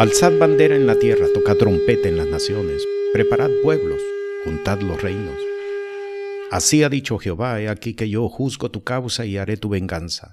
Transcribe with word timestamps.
Alzad 0.00 0.38
bandera 0.38 0.76
en 0.76 0.86
la 0.86 0.98
tierra, 0.98 1.26
tocad 1.34 1.58
trompeta 1.58 2.08
en 2.08 2.16
las 2.16 2.26
naciones, 2.26 2.82
preparad 3.12 3.50
pueblos, 3.62 4.00
juntad 4.46 4.80
los 4.80 5.02
reinos. 5.02 5.36
Así 6.50 6.82
ha 6.82 6.88
dicho 6.88 7.18
Jehová, 7.18 7.60
he 7.60 7.68
aquí 7.68 7.92
que 7.92 8.08
yo 8.08 8.26
juzgo 8.30 8.70
tu 8.70 8.82
causa 8.82 9.26
y 9.26 9.36
haré 9.36 9.58
tu 9.58 9.68
venganza. 9.68 10.32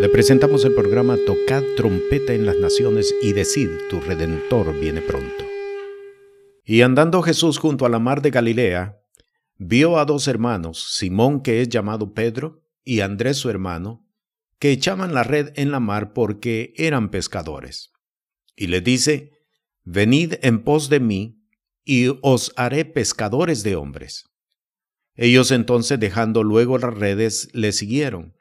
Le 0.00 0.08
presentamos 0.08 0.64
el 0.64 0.74
programa 0.74 1.18
Tocad 1.26 1.62
trompeta 1.76 2.32
en 2.32 2.46
las 2.46 2.56
naciones 2.56 3.14
y 3.20 3.34
decid, 3.34 3.68
tu 3.90 4.00
redentor 4.00 4.72
viene 4.80 5.02
pronto. 5.02 5.44
Y 6.64 6.80
andando 6.80 7.20
Jesús 7.20 7.58
junto 7.58 7.84
a 7.84 7.90
la 7.90 7.98
mar 7.98 8.22
de 8.22 8.30
Galilea, 8.30 9.02
vio 9.58 9.98
a 9.98 10.06
dos 10.06 10.28
hermanos, 10.28 10.96
Simón 10.96 11.42
que 11.42 11.60
es 11.60 11.68
llamado 11.68 12.14
Pedro, 12.14 12.62
y 12.84 13.00
Andrés 13.00 13.36
su 13.36 13.50
hermano, 13.50 14.08
que 14.58 14.70
echaban 14.70 15.12
la 15.12 15.24
red 15.24 15.52
en 15.56 15.72
la 15.72 15.80
mar 15.80 16.14
porque 16.14 16.72
eran 16.78 17.10
pescadores 17.10 17.91
y 18.56 18.66
le 18.68 18.80
dice, 18.80 19.32
Venid 19.84 20.34
en 20.42 20.62
pos 20.62 20.88
de 20.88 21.00
mí, 21.00 21.42
y 21.84 22.08
os 22.22 22.52
haré 22.56 22.84
pescadores 22.84 23.62
de 23.64 23.74
hombres. 23.74 24.30
Ellos 25.14 25.50
entonces, 25.50 25.98
dejando 25.98 26.42
luego 26.44 26.78
las 26.78 26.94
redes, 26.94 27.48
le 27.52 27.72
siguieron. 27.72 28.36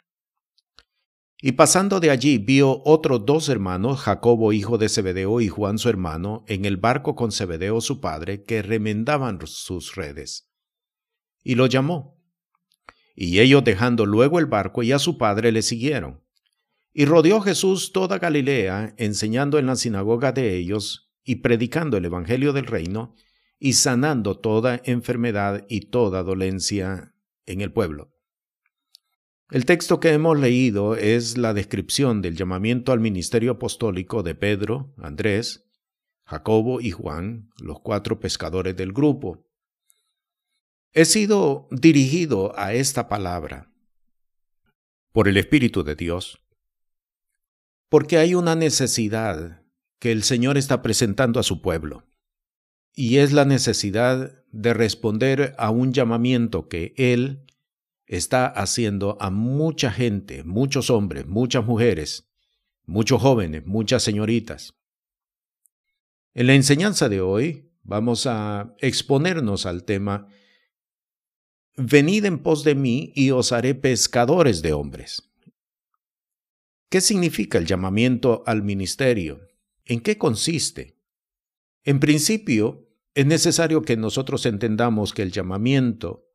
Y 1.42 1.54
pasando 1.54 2.00
de 2.00 2.12
allí 2.12 2.38
vio 2.38 2.84
otros 2.86 3.26
dos 3.26 3.50
hermanos, 3.50 4.00
Jacobo 4.00 4.54
hijo 4.54 4.78
de 4.78 4.90
Zebedeo 4.90 5.42
y 5.42 5.48
Juan 5.48 5.80
su 5.80 5.90
hermano, 5.90 6.46
en 6.48 6.66
el 6.66 6.78
barco 6.78 7.16
con 7.16 7.32
Zebedeo 7.32 7.82
su 7.82 8.00
padre, 8.00 8.44
que 8.44 8.62
remendaban 8.62 9.40
sus 9.48 9.96
redes. 9.96 10.52
Y 11.44 11.56
lo 11.56 11.66
llamó. 11.66 12.22
Y 13.16 13.40
ellos 13.40 13.64
dejando 13.64 14.06
luego 14.06 14.38
el 14.38 14.46
barco 14.46 14.84
y 14.84 14.92
a 14.92 15.00
su 15.00 15.18
padre 15.18 15.52
le 15.52 15.64
siguieron. 15.64 16.22
Y 16.94 17.06
rodeó 17.06 17.42
Jesús 17.42 17.92
toda 17.94 18.20
Galilea, 18.20 18.94
enseñando 18.98 19.58
en 19.60 19.66
la 19.66 19.76
sinagoga 19.76 20.32
de 20.32 20.58
ellos 20.58 21.12
y 21.24 21.38
predicando 21.38 21.98
el 21.98 22.06
Evangelio 22.06 22.52
del 22.54 22.66
reino 22.66 23.16
y 23.60 23.74
sanando 23.74 24.40
toda 24.40 24.82
enfermedad 24.84 25.66
y 25.70 25.82
toda 25.82 26.24
dolencia 26.24 27.14
en 27.46 27.62
el 27.62 27.72
pueblo. 27.72 28.12
El 29.52 29.66
texto 29.66 30.00
que 30.00 30.14
hemos 30.14 30.40
leído 30.40 30.96
es 30.96 31.38
la 31.38 31.54
descripción 31.54 32.22
del 32.22 32.36
llamamiento 32.36 32.92
al 32.92 33.00
ministerio 33.02 33.52
apostólico 33.52 34.24
de 34.24 34.34
Pedro, 34.34 34.94
Andrés, 34.98 35.70
Jacobo 36.26 36.80
y 36.80 36.92
Juan, 36.92 37.50
los 37.60 37.82
cuatro 37.82 38.20
pescadores 38.20 38.76
del 38.78 38.94
grupo. 38.94 39.46
He 40.94 41.06
sido 41.06 41.68
dirigido 41.70 42.58
a 42.58 42.74
esta 42.74 43.10
palabra 43.10 43.72
por 45.12 45.28
el 45.28 45.38
Espíritu 45.38 45.84
de 45.84 45.96
Dios 45.96 46.42
porque 47.92 48.18
hay 48.18 48.36
una 48.36 48.56
necesidad 48.56 49.64
que 50.00 50.14
el 50.14 50.24
Señor 50.24 50.58
está 50.58 50.82
presentando 50.82 51.42
a 51.42 51.44
su 51.44 51.62
pueblo. 51.62 52.08
Y 52.94 53.18
es 53.18 53.34
la 53.34 53.44
necesidad 53.44 54.46
de 54.50 54.74
responder 54.74 55.54
a 55.58 55.72
un 55.72 55.92
llamamiento 55.92 56.70
que 56.70 56.94
Él 56.96 57.46
está 58.06 58.46
haciendo 58.46 59.18
a 59.20 59.30
mucha 59.30 59.92
gente, 59.92 60.46
muchos 60.46 60.90
hombres, 60.90 61.28
muchas 61.28 61.66
mujeres, 61.66 62.32
muchos 62.86 63.22
jóvenes, 63.22 63.66
muchas 63.66 64.02
señoritas. 64.04 64.74
En 66.34 66.48
la 66.48 66.54
enseñanza 66.54 67.10
de 67.10 67.20
hoy 67.20 67.74
vamos 67.84 68.26
a 68.26 68.74
exponernos 68.80 69.66
al 69.66 69.84
tema 69.84 70.28
Venid 71.76 72.24
en 72.24 72.40
pos 72.40 72.64
de 72.64 72.76
mí 72.76 73.12
y 73.16 73.32
os 73.32 73.52
haré 73.52 73.76
pescadores 73.76 74.62
de 74.62 74.72
hombres. 74.72 75.31
¿Qué 76.92 77.00
significa 77.00 77.58
el 77.58 77.66
llamamiento 77.66 78.44
al 78.46 78.64
ministerio? 78.64 79.48
¿En 79.86 80.02
qué 80.02 80.18
consiste? 80.18 81.00
En 81.86 82.02
principio, 82.02 82.86
es 83.14 83.26
necesario 83.26 83.82
que 83.82 83.96
nosotros 83.96 84.46
entendamos 84.46 85.14
que 85.14 85.22
el 85.22 85.32
llamamiento 85.32 86.28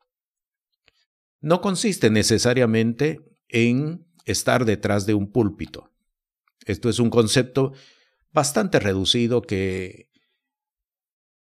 no 1.43 1.61
consiste 1.61 2.09
necesariamente 2.09 3.21
en 3.49 4.07
estar 4.25 4.65
detrás 4.65 5.05
de 5.05 5.13
un 5.13 5.31
púlpito. 5.31 5.93
Esto 6.65 6.89
es 6.89 7.01
un 7.01 7.11
concepto 7.11 7.75
bastante 8.33 8.81
reducido 8.81 9.43
que 9.43 10.09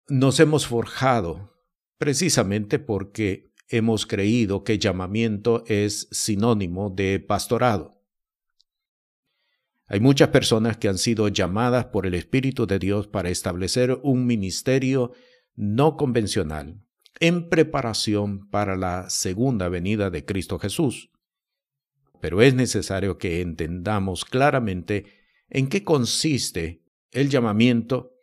nos 0.08 0.40
hemos 0.40 0.68
forjado 0.68 1.62
precisamente 1.98 2.80
porque 2.80 3.52
hemos 3.68 4.06
creído 4.06 4.64
que 4.64 4.80
llamamiento 4.80 5.66
es 5.68 6.08
sinónimo 6.12 6.90
de 6.90 7.20
pastorado. 7.20 8.01
Hay 9.92 10.00
muchas 10.00 10.30
personas 10.30 10.78
que 10.78 10.88
han 10.88 10.98
sido 10.98 11.28
llamadas 11.28 11.88
por 11.88 12.06
el 12.06 12.14
Espíritu 12.14 12.66
de 12.66 12.80
Dios 12.80 13.08
para 13.08 13.30
establecer 13.30 14.00
un 14.04 14.26
ministerio 14.26 15.12
no 15.58 15.98
convencional 15.98 16.82
en 17.20 17.50
preparación 17.50 18.50
para 18.50 18.78
la 18.78 19.10
segunda 19.10 19.68
venida 19.68 20.10
de 20.10 20.24
Cristo 20.24 20.60
Jesús. 20.60 21.12
Pero 22.22 22.42
es 22.42 22.56
necesario 22.56 23.18
que 23.18 23.42
entendamos 23.42 24.24
claramente 24.24 25.08
en 25.50 25.68
qué 25.68 25.84
consiste 25.84 26.86
el 27.12 27.30
llamamiento 27.30 28.14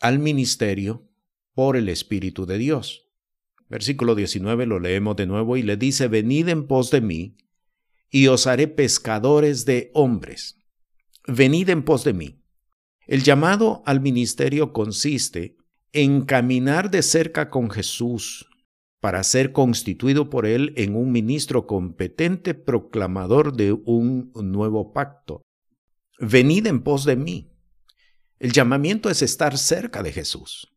al 0.00 0.20
ministerio 0.20 1.06
por 1.52 1.76
el 1.76 1.90
Espíritu 1.90 2.46
de 2.46 2.56
Dios. 2.56 3.10
Versículo 3.68 4.14
19 4.14 4.64
lo 4.64 4.80
leemos 4.80 5.16
de 5.16 5.26
nuevo 5.26 5.58
y 5.58 5.62
le 5.64 5.76
dice, 5.76 6.08
venid 6.08 6.48
en 6.48 6.66
pos 6.66 6.90
de 6.90 7.02
mí, 7.02 7.36
y 8.08 8.28
os 8.28 8.46
haré 8.46 8.68
pescadores 8.68 9.66
de 9.66 9.90
hombres 9.92 10.56
venid 11.30 11.68
en 11.70 11.84
pos 11.84 12.04
de 12.04 12.12
mí. 12.12 12.42
El 13.06 13.22
llamado 13.22 13.82
al 13.86 14.00
ministerio 14.00 14.72
consiste 14.72 15.56
en 15.92 16.22
caminar 16.24 16.90
de 16.90 17.02
cerca 17.02 17.50
con 17.50 17.70
Jesús 17.70 18.46
para 19.00 19.24
ser 19.24 19.52
constituido 19.52 20.28
por 20.28 20.46
Él 20.46 20.74
en 20.76 20.94
un 20.94 21.10
ministro 21.10 21.66
competente 21.66 22.54
proclamador 22.54 23.56
de 23.56 23.72
un 23.72 24.30
nuevo 24.34 24.92
pacto. 24.92 25.42
Venid 26.18 26.66
en 26.66 26.82
pos 26.82 27.04
de 27.04 27.16
mí. 27.16 27.50
El 28.38 28.52
llamamiento 28.52 29.10
es 29.10 29.22
estar 29.22 29.56
cerca 29.56 30.02
de 30.02 30.12
Jesús. 30.12 30.68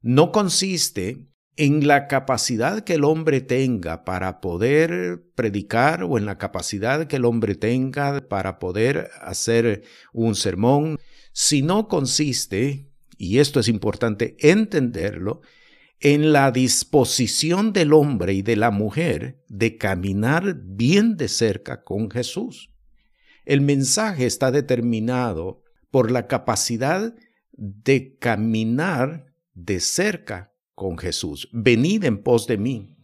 No 0.00 0.30
consiste 0.30 1.26
en 1.56 1.86
la 1.86 2.08
capacidad 2.08 2.82
que 2.82 2.94
el 2.94 3.04
hombre 3.04 3.40
tenga 3.40 4.04
para 4.04 4.40
poder 4.40 5.22
predicar 5.34 6.02
o 6.02 6.18
en 6.18 6.26
la 6.26 6.38
capacidad 6.38 7.06
que 7.06 7.16
el 7.16 7.24
hombre 7.24 7.54
tenga 7.54 8.28
para 8.28 8.58
poder 8.58 9.10
hacer 9.20 9.84
un 10.12 10.34
sermón, 10.34 10.98
sino 11.32 11.88
consiste, 11.88 12.90
y 13.16 13.38
esto 13.38 13.60
es 13.60 13.68
importante 13.68 14.36
entenderlo, 14.40 15.42
en 16.00 16.32
la 16.32 16.50
disposición 16.50 17.72
del 17.72 17.92
hombre 17.92 18.34
y 18.34 18.42
de 18.42 18.56
la 18.56 18.70
mujer 18.70 19.42
de 19.48 19.78
caminar 19.78 20.56
bien 20.62 21.16
de 21.16 21.28
cerca 21.28 21.84
con 21.84 22.10
Jesús. 22.10 22.70
El 23.44 23.60
mensaje 23.60 24.26
está 24.26 24.50
determinado 24.50 25.62
por 25.90 26.10
la 26.10 26.26
capacidad 26.26 27.14
de 27.52 28.16
caminar 28.18 29.26
de 29.54 29.78
cerca 29.78 30.53
con 30.74 30.98
Jesús. 30.98 31.48
Venid 31.52 32.04
en 32.04 32.22
pos 32.22 32.46
de 32.46 32.58
mí. 32.58 32.96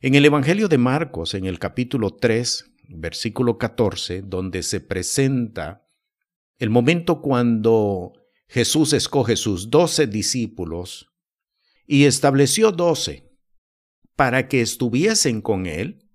En 0.00 0.14
el 0.14 0.24
Evangelio 0.24 0.68
de 0.68 0.78
Marcos, 0.78 1.34
en 1.34 1.46
el 1.46 1.58
capítulo 1.58 2.14
3, 2.14 2.72
versículo 2.88 3.58
14, 3.58 4.22
donde 4.22 4.62
se 4.62 4.80
presenta 4.80 5.88
el 6.58 6.70
momento 6.70 7.20
cuando 7.20 8.12
Jesús 8.48 8.92
escoge 8.92 9.36
sus 9.36 9.70
doce 9.70 10.06
discípulos 10.06 11.10
y 11.86 12.04
estableció 12.04 12.70
doce 12.70 13.30
para 14.14 14.48
que 14.48 14.60
estuviesen 14.60 15.40
con 15.40 15.66
él 15.66 16.08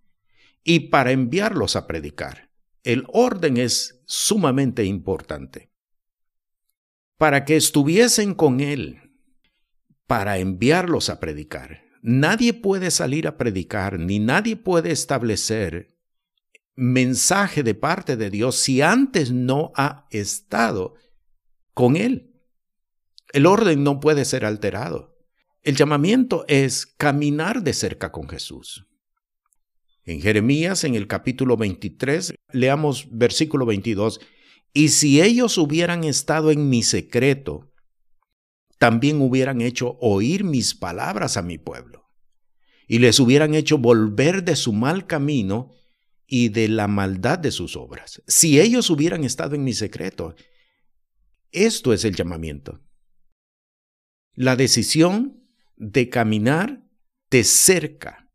y 0.63 0.89
para 0.89 1.11
enviarlos 1.11 1.75
a 1.75 1.87
predicar. 1.87 2.49
El 2.83 3.05
orden 3.07 3.57
es 3.57 4.01
sumamente 4.05 4.85
importante. 4.85 5.71
Para 7.17 7.43
que 7.43 7.57
estuviesen 7.57 8.33
con 8.33 8.61
él 8.61 9.08
para 10.09 10.39
enviarlos 10.39 11.11
a 11.11 11.19
predicar. 11.19 11.83
Nadie 12.01 12.55
puede 12.55 12.89
salir 12.89 13.27
a 13.27 13.37
predicar, 13.37 13.99
ni 13.99 14.17
nadie 14.17 14.55
puede 14.55 14.89
establecer 14.91 15.99
mensaje 16.75 17.61
de 17.61 17.75
parte 17.75 18.17
de 18.17 18.31
Dios 18.31 18.55
si 18.55 18.81
antes 18.81 19.31
no 19.31 19.71
ha 19.75 20.07
estado 20.09 20.95
con 21.75 21.95
Él. 21.95 22.41
El 23.33 23.45
orden 23.45 23.83
no 23.83 23.99
puede 23.99 24.25
ser 24.25 24.45
alterado. 24.45 25.15
El 25.61 25.75
llamamiento 25.75 26.43
es 26.47 26.87
caminar 26.87 27.61
de 27.61 27.73
cerca 27.73 28.11
con 28.11 28.27
Jesús. 28.27 28.87
En 30.05 30.21
Jeremías, 30.21 30.85
en 30.85 30.95
el 30.95 31.05
capítulo 31.05 31.55
23, 31.55 32.33
leamos 32.51 33.07
versículo 33.11 33.67
22, 33.67 34.21
y 34.73 34.89
si 34.89 35.21
ellos 35.21 35.59
hubieran 35.59 36.03
estado 36.03 36.49
en 36.49 36.67
mi 36.67 36.81
secreto, 36.81 37.68
también 38.79 39.21
hubieran 39.21 39.61
hecho 39.61 39.97
oír 39.99 40.43
mis 40.43 40.73
palabras 40.73 41.37
a 41.37 41.43
mi 41.43 41.57
pueblo, 41.59 42.09
y 42.87 42.97
les 42.99 43.19
hubieran 43.19 43.53
hecho 43.53 43.77
volver 43.77 44.43
de 44.43 44.55
su 44.55 44.73
mal 44.73 45.05
camino 45.05 45.73
y 46.25 46.49
de 46.49 46.69
la 46.69 46.87
maldad 46.87 47.37
de 47.37 47.51
sus 47.51 47.75
obras. 47.75 48.23
Si 48.25 48.59
ellos 48.59 48.89
hubieran 48.89 49.23
estado 49.23 49.55
en 49.55 49.63
mi 49.63 49.73
secreto, 49.73 50.35
Esto 51.51 51.93
es 51.93 52.05
el 52.05 52.15
llamamiento. 52.15 52.79
La 54.35 54.55
decisión 54.55 55.43
de 55.75 56.07
caminar 56.07 56.83
de 57.31 57.43
cerca 57.43 58.31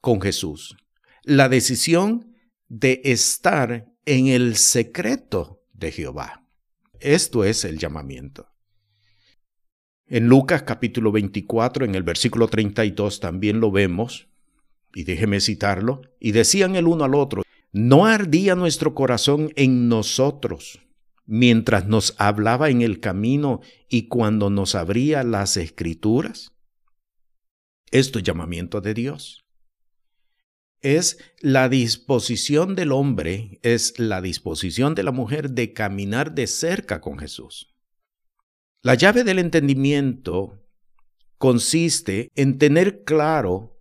con 0.00 0.20
Jesús. 0.20 0.76
La 1.24 1.48
decisión 1.48 2.36
de 2.68 3.00
estar 3.02 3.92
en 4.04 4.28
el 4.28 4.54
secreto 4.54 5.64
de 5.72 5.90
Jehová. 5.90 6.48
Esto 7.00 7.42
es 7.42 7.64
el 7.64 7.78
llamamiento. 7.78 8.53
En 10.06 10.28
Lucas 10.28 10.64
capítulo 10.64 11.12
24, 11.12 11.86
en 11.86 11.94
el 11.94 12.02
versículo 12.02 12.48
32 12.48 13.20
también 13.20 13.60
lo 13.60 13.70
vemos, 13.70 14.28
y 14.94 15.04
déjeme 15.04 15.40
citarlo, 15.40 16.02
y 16.20 16.32
decían 16.32 16.76
el 16.76 16.86
uno 16.86 17.04
al 17.04 17.14
otro, 17.14 17.42
¿no 17.72 18.04
ardía 18.04 18.54
nuestro 18.54 18.94
corazón 18.94 19.50
en 19.56 19.88
nosotros 19.88 20.80
mientras 21.24 21.86
nos 21.86 22.14
hablaba 22.18 22.68
en 22.68 22.82
el 22.82 23.00
camino 23.00 23.62
y 23.88 24.08
cuando 24.08 24.50
nos 24.50 24.74
abría 24.74 25.24
las 25.24 25.56
escrituras? 25.56 26.52
Esto 27.90 28.18
es 28.18 28.24
llamamiento 28.24 28.82
de 28.82 28.92
Dios. 28.92 29.46
Es 30.82 31.18
la 31.40 31.70
disposición 31.70 32.74
del 32.74 32.92
hombre, 32.92 33.58
es 33.62 33.98
la 33.98 34.20
disposición 34.20 34.94
de 34.94 35.02
la 35.02 35.12
mujer 35.12 35.52
de 35.52 35.72
caminar 35.72 36.34
de 36.34 36.46
cerca 36.46 37.00
con 37.00 37.18
Jesús. 37.18 37.73
La 38.84 38.96
llave 38.96 39.24
del 39.24 39.38
entendimiento 39.38 40.62
consiste 41.38 42.30
en 42.34 42.58
tener 42.58 43.02
claro 43.04 43.80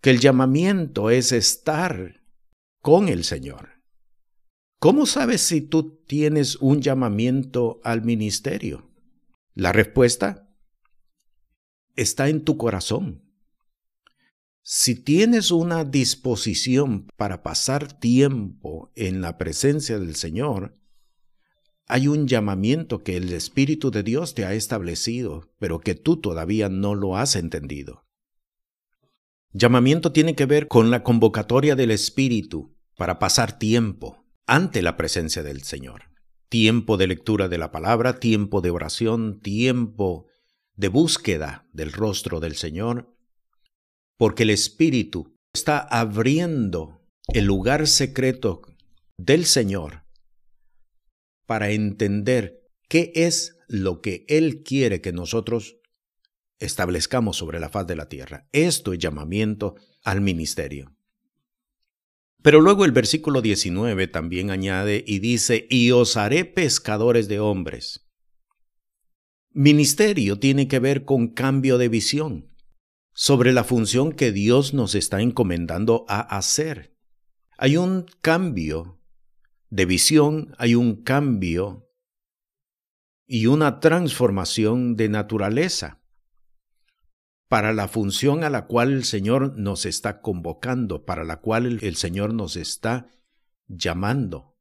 que 0.00 0.10
el 0.10 0.20
llamamiento 0.20 1.10
es 1.10 1.32
estar 1.32 2.22
con 2.80 3.08
el 3.08 3.24
Señor. 3.24 3.82
¿Cómo 4.78 5.04
sabes 5.04 5.40
si 5.40 5.62
tú 5.62 6.00
tienes 6.06 6.54
un 6.60 6.80
llamamiento 6.80 7.80
al 7.82 8.02
ministerio? 8.02 8.88
La 9.52 9.72
respuesta 9.72 10.48
está 11.96 12.28
en 12.28 12.44
tu 12.44 12.56
corazón. 12.58 13.24
Si 14.62 14.94
tienes 14.94 15.50
una 15.50 15.84
disposición 15.84 17.08
para 17.16 17.42
pasar 17.42 17.98
tiempo 17.98 18.92
en 18.94 19.20
la 19.20 19.36
presencia 19.38 19.98
del 19.98 20.14
Señor, 20.14 20.78
hay 21.86 22.08
un 22.08 22.26
llamamiento 22.26 23.04
que 23.04 23.16
el 23.16 23.32
Espíritu 23.32 23.90
de 23.90 24.02
Dios 24.02 24.34
te 24.34 24.44
ha 24.44 24.54
establecido, 24.54 25.52
pero 25.58 25.78
que 25.78 25.94
tú 25.94 26.16
todavía 26.16 26.68
no 26.68 26.94
lo 26.94 27.16
has 27.16 27.36
entendido. 27.36 28.04
Llamamiento 29.52 30.12
tiene 30.12 30.34
que 30.34 30.46
ver 30.46 30.66
con 30.66 30.90
la 30.90 31.04
convocatoria 31.04 31.76
del 31.76 31.92
Espíritu 31.92 32.76
para 32.96 33.18
pasar 33.18 33.58
tiempo 33.58 34.24
ante 34.46 34.82
la 34.82 34.96
presencia 34.96 35.42
del 35.42 35.62
Señor. 35.62 36.10
Tiempo 36.48 36.96
de 36.96 37.06
lectura 37.06 37.48
de 37.48 37.58
la 37.58 37.70
palabra, 37.70 38.18
tiempo 38.18 38.60
de 38.60 38.70
oración, 38.70 39.40
tiempo 39.40 40.26
de 40.74 40.88
búsqueda 40.88 41.68
del 41.72 41.92
rostro 41.92 42.40
del 42.40 42.56
Señor, 42.56 43.16
porque 44.18 44.42
el 44.42 44.50
Espíritu 44.50 45.36
está 45.52 45.78
abriendo 45.78 47.00
el 47.28 47.44
lugar 47.44 47.86
secreto 47.86 48.62
del 49.16 49.46
Señor 49.46 50.05
para 51.46 51.70
entender 51.70 52.60
qué 52.88 53.12
es 53.14 53.56
lo 53.68 54.00
que 54.00 54.24
Él 54.28 54.62
quiere 54.62 55.00
que 55.00 55.12
nosotros 55.12 55.76
establezcamos 56.58 57.36
sobre 57.36 57.60
la 57.60 57.68
faz 57.68 57.86
de 57.86 57.96
la 57.96 58.08
tierra. 58.08 58.48
Esto 58.52 58.92
es 58.92 58.98
llamamiento 58.98 59.74
al 60.02 60.20
ministerio. 60.20 60.96
Pero 62.42 62.60
luego 62.60 62.84
el 62.84 62.92
versículo 62.92 63.42
19 63.42 64.06
también 64.06 64.50
añade 64.50 65.02
y 65.06 65.18
dice, 65.18 65.66
y 65.68 65.90
os 65.90 66.16
haré 66.16 66.44
pescadores 66.44 67.28
de 67.28 67.40
hombres. 67.40 68.06
Ministerio 69.50 70.38
tiene 70.38 70.68
que 70.68 70.78
ver 70.78 71.04
con 71.04 71.28
cambio 71.28 71.78
de 71.78 71.88
visión 71.88 72.54
sobre 73.14 73.52
la 73.52 73.64
función 73.64 74.12
que 74.12 74.30
Dios 74.30 74.74
nos 74.74 74.94
está 74.94 75.22
encomendando 75.22 76.04
a 76.08 76.20
hacer. 76.20 76.94
Hay 77.56 77.78
un 77.78 78.06
cambio 78.20 78.95
de 79.70 79.86
visión 79.86 80.54
hay 80.58 80.74
un 80.74 81.02
cambio 81.02 81.88
y 83.26 83.46
una 83.46 83.80
transformación 83.80 84.96
de 84.96 85.08
naturaleza 85.08 86.00
para 87.48 87.72
la 87.72 87.88
función 87.88 88.44
a 88.44 88.50
la 88.50 88.66
cual 88.66 88.92
el 88.92 89.04
Señor 89.04 89.56
nos 89.56 89.86
está 89.86 90.20
convocando, 90.20 91.04
para 91.04 91.24
la 91.24 91.40
cual 91.40 91.78
el 91.82 91.96
Señor 91.96 92.34
nos 92.34 92.56
está 92.56 93.08
llamando. 93.68 94.56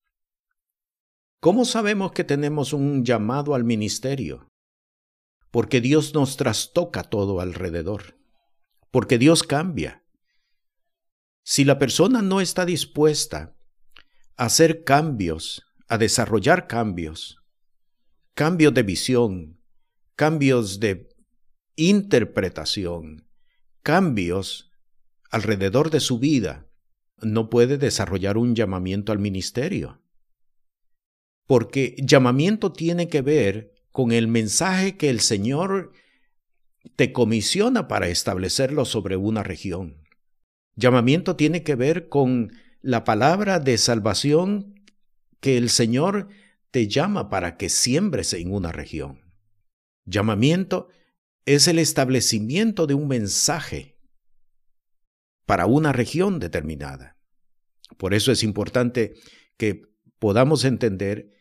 ¿Cómo 1.40 1.66
sabemos 1.66 2.12
que 2.12 2.24
tenemos 2.24 2.74
un 2.74 3.04
llamado 3.04 3.56
al 3.56 3.64
ministerio? 3.64 4.52
Porque 5.52 5.82
Dios 5.82 6.14
nos 6.14 6.38
trastoca 6.38 7.04
todo 7.04 7.40
alrededor, 7.40 8.18
porque 8.92 9.18
Dios 9.18 9.44
cambia. 9.44 10.04
Si 11.44 11.64
la 11.64 11.78
persona 11.78 12.22
no 12.22 12.42
está 12.42 12.66
dispuesta 12.66 13.55
hacer 14.38 14.84
cambios, 14.84 15.64
a 15.88 15.98
desarrollar 15.98 16.68
cambios, 16.68 17.38
cambios 18.34 18.74
de 18.74 18.84
visión, 18.84 19.62
cambios 20.16 20.80
de 20.80 21.10
interpretación, 21.76 23.28
cambios 23.82 24.72
alrededor 25.32 25.90
de 25.90 26.00
su 26.00 26.20
vida, 26.20 26.68
no 27.22 27.50
puede 27.50 27.78
desarrollar 27.78 28.38
un 28.38 28.56
llamamiento 28.56 29.12
al 29.12 29.20
ministerio. 29.20 30.02
Porque 31.48 31.96
llamamiento 31.98 32.74
tiene 32.74 33.08
que 33.08 33.22
ver 33.22 33.74
con 33.92 34.12
el 34.12 34.28
mensaje 34.28 34.98
que 34.98 35.10
el 35.10 35.22
Señor 35.22 35.92
te 36.96 37.14
comisiona 37.14 37.88
para 37.88 38.08
establecerlo 38.08 38.86
sobre 38.86 39.16
una 39.16 39.44
región. 39.44 40.04
Llamamiento 40.76 41.36
tiene 41.36 41.64
que 41.64 41.76
ver 41.76 42.10
con 42.10 42.52
la 42.86 43.04
palabra 43.04 43.60
de 43.60 43.80
salvación 43.80 44.76
que 45.40 45.58
el 45.58 45.72
Señor 45.72 46.28
te 46.70 46.88
llama 46.88 47.30
para 47.30 47.58
que 47.58 47.68
siembres 47.68 48.32
en 48.34 48.54
una 48.54 48.72
región. 48.72 49.22
Llamamiento 50.06 50.90
es 51.48 51.68
el 51.68 51.80
establecimiento 51.80 52.86
de 52.86 52.94
un 52.94 53.08
mensaje 53.08 53.98
para 55.48 55.66
una 55.66 55.94
región 55.94 56.38
determinada. 56.38 57.18
Por 57.98 58.14
eso 58.14 58.32
es 58.32 58.44
importante 58.44 59.16
que 59.58 59.82
podamos 60.20 60.64
entender 60.64 61.32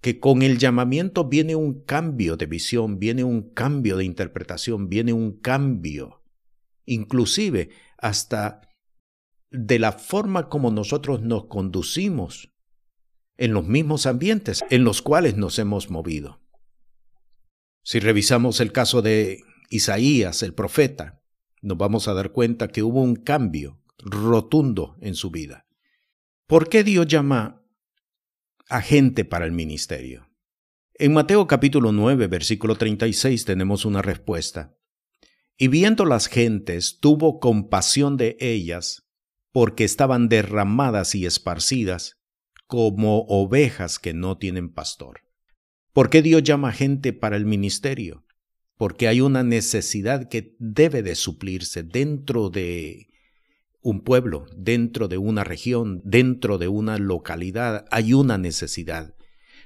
que 0.00 0.20
con 0.20 0.42
el 0.42 0.58
llamamiento 0.58 1.28
viene 1.28 1.56
un 1.56 1.82
cambio 1.82 2.36
de 2.36 2.46
visión, 2.46 3.00
viene 3.00 3.24
un 3.24 3.52
cambio 3.52 3.96
de 3.96 4.04
interpretación, 4.04 4.88
viene 4.88 5.12
un 5.12 5.40
cambio, 5.40 6.22
inclusive 6.84 7.70
hasta 7.98 8.67
de 9.50 9.78
la 9.78 9.92
forma 9.92 10.48
como 10.48 10.70
nosotros 10.70 11.22
nos 11.22 11.46
conducimos 11.46 12.50
en 13.36 13.52
los 13.54 13.66
mismos 13.66 14.06
ambientes 14.06 14.64
en 14.70 14.84
los 14.84 15.00
cuales 15.00 15.36
nos 15.36 15.58
hemos 15.58 15.90
movido. 15.90 16.40
Si 17.82 18.00
revisamos 18.00 18.60
el 18.60 18.72
caso 18.72 19.00
de 19.00 19.40
Isaías, 19.70 20.42
el 20.42 20.52
profeta, 20.52 21.22
nos 21.62 21.78
vamos 21.78 22.08
a 22.08 22.14
dar 22.14 22.32
cuenta 22.32 22.68
que 22.68 22.82
hubo 22.82 23.00
un 23.00 23.16
cambio 23.16 23.80
rotundo 23.98 24.96
en 25.00 25.14
su 25.14 25.30
vida. 25.30 25.66
¿Por 26.46 26.68
qué 26.68 26.84
Dios 26.84 27.06
llama 27.06 27.62
a 28.68 28.80
gente 28.82 29.24
para 29.24 29.46
el 29.46 29.52
ministerio? 29.52 30.28
En 30.94 31.12
Mateo 31.12 31.46
capítulo 31.46 31.92
9, 31.92 32.26
versículo 32.26 32.74
36 32.76 33.44
tenemos 33.44 33.84
una 33.84 34.02
respuesta. 34.02 34.76
Y 35.56 35.68
viendo 35.68 36.04
las 36.04 36.26
gentes, 36.26 36.98
tuvo 37.00 37.40
compasión 37.40 38.16
de 38.16 38.36
ellas 38.40 39.07
porque 39.58 39.82
estaban 39.82 40.28
derramadas 40.28 41.16
y 41.16 41.26
esparcidas 41.26 42.16
como 42.68 43.22
ovejas 43.22 43.98
que 43.98 44.14
no 44.14 44.38
tienen 44.38 44.72
pastor. 44.72 45.22
¿Por 45.92 46.10
qué 46.10 46.22
Dios 46.22 46.44
llama 46.44 46.70
gente 46.70 47.12
para 47.12 47.36
el 47.36 47.44
ministerio? 47.44 48.24
Porque 48.76 49.08
hay 49.08 49.20
una 49.20 49.42
necesidad 49.42 50.28
que 50.28 50.54
debe 50.60 51.02
de 51.02 51.16
suplirse 51.16 51.82
dentro 51.82 52.50
de 52.50 53.08
un 53.80 54.02
pueblo, 54.02 54.46
dentro 54.56 55.08
de 55.08 55.18
una 55.18 55.42
región, 55.42 56.02
dentro 56.04 56.58
de 56.58 56.68
una 56.68 56.96
localidad, 56.96 57.84
hay 57.90 58.12
una 58.14 58.38
necesidad. 58.38 59.16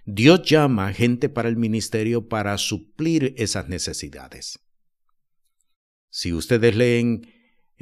Dios 0.06 0.40
llama 0.44 0.90
gente 0.94 1.28
para 1.28 1.50
el 1.50 1.58
ministerio 1.58 2.28
para 2.28 2.56
suplir 2.56 3.34
esas 3.36 3.68
necesidades. 3.68 4.58
Si 6.08 6.32
ustedes 6.32 6.76
leen 6.76 7.26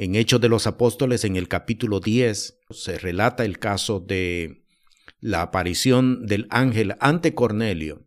en 0.00 0.14
Hechos 0.14 0.40
de 0.40 0.49
los 0.49 0.66
Apóstoles, 0.66 1.26
en 1.26 1.37
el 1.37 1.47
capítulo 1.47 2.00
10, 2.00 2.61
se 2.71 2.99
relata 2.99 3.45
el 3.45 3.59
caso 3.59 4.00
de 4.00 4.64
la 5.19 5.42
aparición 5.42 6.25
del 6.25 6.47
ángel 6.49 6.97
ante 7.00 7.35
Cornelio. 7.35 8.07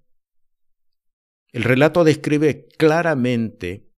El 1.52 1.62
relato 1.62 2.04
describe 2.04 2.68
claramente 2.80 3.92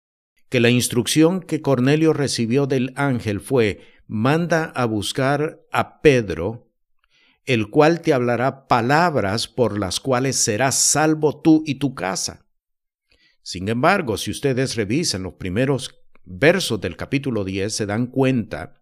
que 0.48 0.58
la 0.58 0.70
instrucción 0.70 1.40
que 1.40 1.62
Cornelio 1.62 2.12
recibió 2.12 2.66
del 2.66 2.92
ángel 2.96 3.40
fue, 3.40 3.78
manda 4.08 4.64
a 4.64 4.86
buscar 4.86 5.60
a 5.70 6.00
Pedro 6.02 6.72
el 7.44 7.70
cual 7.70 8.00
te 8.00 8.12
hablará 8.12 8.66
palabras 8.66 9.46
por 9.46 9.78
las 9.78 10.00
cuales 10.00 10.34
serás 10.34 10.74
salvo 10.74 11.40
tú 11.40 11.62
y 11.64 11.76
tu 11.76 11.94
casa. 11.94 12.44
Sin 13.40 13.68
embargo, 13.68 14.16
si 14.16 14.32
ustedes 14.32 14.74
revisan 14.74 15.22
los 15.22 15.34
primeros 15.34 16.03
versos 16.24 16.80
del 16.80 16.96
capítulo 16.96 17.44
10, 17.44 17.74
se 17.74 17.86
dan 17.86 18.06
cuenta 18.06 18.80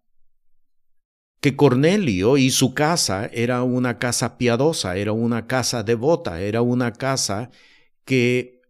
que 1.41 1.55
Cornelio 1.55 2.37
y 2.37 2.51
su 2.51 2.73
casa 2.73 3.25
era 3.25 3.63
una 3.63 3.99
casa 3.99 4.37
piadosa, 4.37 4.95
era 4.95 5.11
una 5.11 5.45
casa 5.45 5.83
devota, 5.83 6.41
era 6.41 6.61
una 6.61 6.93
casa 6.93 7.49
que 8.05 8.61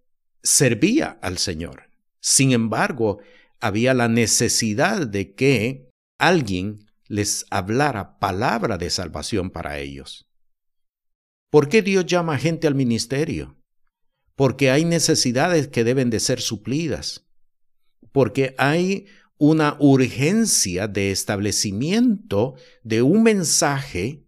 servía 0.42 1.20
al 1.22 1.38
Señor. 1.38 1.90
Sin 2.20 2.52
embargo, 2.52 3.20
había 3.60 3.94
la 3.94 4.08
necesidad 4.08 5.08
de 5.08 5.36
que 5.36 5.90
alguien 6.18 6.86
les 7.08 7.46
hablara 7.52 8.18
palabra 8.18 8.78
de 8.78 8.90
salvación 8.90 9.52
para 9.52 9.78
ellos. 9.78 10.26
¿Por 11.52 11.70
qué 11.70 11.84
Dios 11.84 12.08
llama 12.08 12.40
gente 12.40 12.66
al 12.66 12.74
ministerio? 12.74 13.56
Porque 14.36 14.72
hay 14.72 14.84
necesidades 14.84 15.68
que 15.68 15.84
deben 15.84 16.10
de 16.10 16.20
ser 16.20 16.42
suplidas. 16.42 17.28
Porque 18.14 18.56
hay 18.58 19.08
una 19.38 19.76
urgencia 19.80 20.88
de 20.88 21.12
establecimiento 21.12 22.56
de 22.84 23.02
un 23.02 23.24
mensaje 23.24 24.24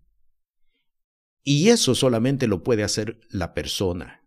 y 1.42 1.70
eso 1.70 1.96
solamente 1.96 2.48
lo 2.48 2.64
puede 2.64 2.84
hacer 2.84 3.22
la 3.30 3.54
persona. 3.54 4.26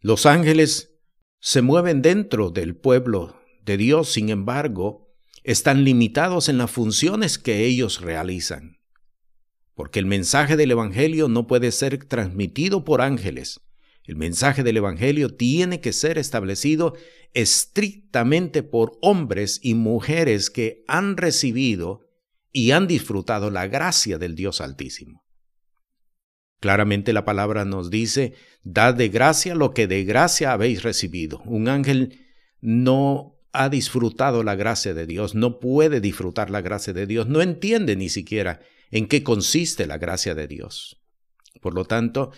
Los 0.00 0.24
ángeles 0.24 0.94
se 1.40 1.60
mueven 1.60 2.00
dentro 2.00 2.50
del 2.50 2.76
pueblo 2.76 3.38
de 3.62 3.76
Dios, 3.76 4.08
sin 4.12 4.30
embargo, 4.30 5.12
están 5.42 5.84
limitados 5.84 6.48
en 6.48 6.58
las 6.58 6.70
funciones 6.70 7.38
que 7.38 7.66
ellos 7.66 8.00
realizan. 8.00 8.78
Porque 9.74 9.98
el 9.98 10.06
mensaje 10.06 10.56
del 10.56 10.70
Evangelio 10.70 11.28
no 11.28 11.46
puede 11.46 11.72
ser 11.72 12.04
transmitido 12.04 12.84
por 12.84 13.02
ángeles. 13.02 13.60
El 14.06 14.16
mensaje 14.16 14.62
del 14.62 14.76
Evangelio 14.76 15.34
tiene 15.34 15.80
que 15.80 15.92
ser 15.92 16.16
establecido 16.16 16.94
estrictamente 17.34 18.62
por 18.62 18.98
hombres 19.02 19.58
y 19.62 19.74
mujeres 19.74 20.48
que 20.48 20.84
han 20.86 21.16
recibido 21.16 22.06
y 22.52 22.70
han 22.70 22.86
disfrutado 22.86 23.50
la 23.50 23.66
gracia 23.66 24.16
del 24.16 24.34
Dios 24.34 24.60
Altísimo. 24.60 25.26
Claramente 26.60 27.12
la 27.12 27.24
palabra 27.24 27.64
nos 27.64 27.90
dice, 27.90 28.34
dad 28.62 28.94
de 28.94 29.08
gracia 29.08 29.54
lo 29.54 29.74
que 29.74 29.86
de 29.86 30.04
gracia 30.04 30.52
habéis 30.52 30.82
recibido. 30.82 31.42
Un 31.44 31.68
ángel 31.68 32.20
no 32.60 33.36
ha 33.52 33.68
disfrutado 33.68 34.42
la 34.42 34.54
gracia 34.54 34.94
de 34.94 35.06
Dios, 35.06 35.34
no 35.34 35.58
puede 35.60 36.00
disfrutar 36.00 36.50
la 36.50 36.62
gracia 36.62 36.92
de 36.92 37.06
Dios, 37.06 37.26
no 37.26 37.42
entiende 37.42 37.96
ni 37.96 38.08
siquiera 38.08 38.60
en 38.90 39.06
qué 39.06 39.22
consiste 39.22 39.86
la 39.86 39.98
gracia 39.98 40.34
de 40.34 40.46
Dios. 40.46 41.02
Por 41.60 41.74
lo 41.74 41.84
tanto, 41.84 42.32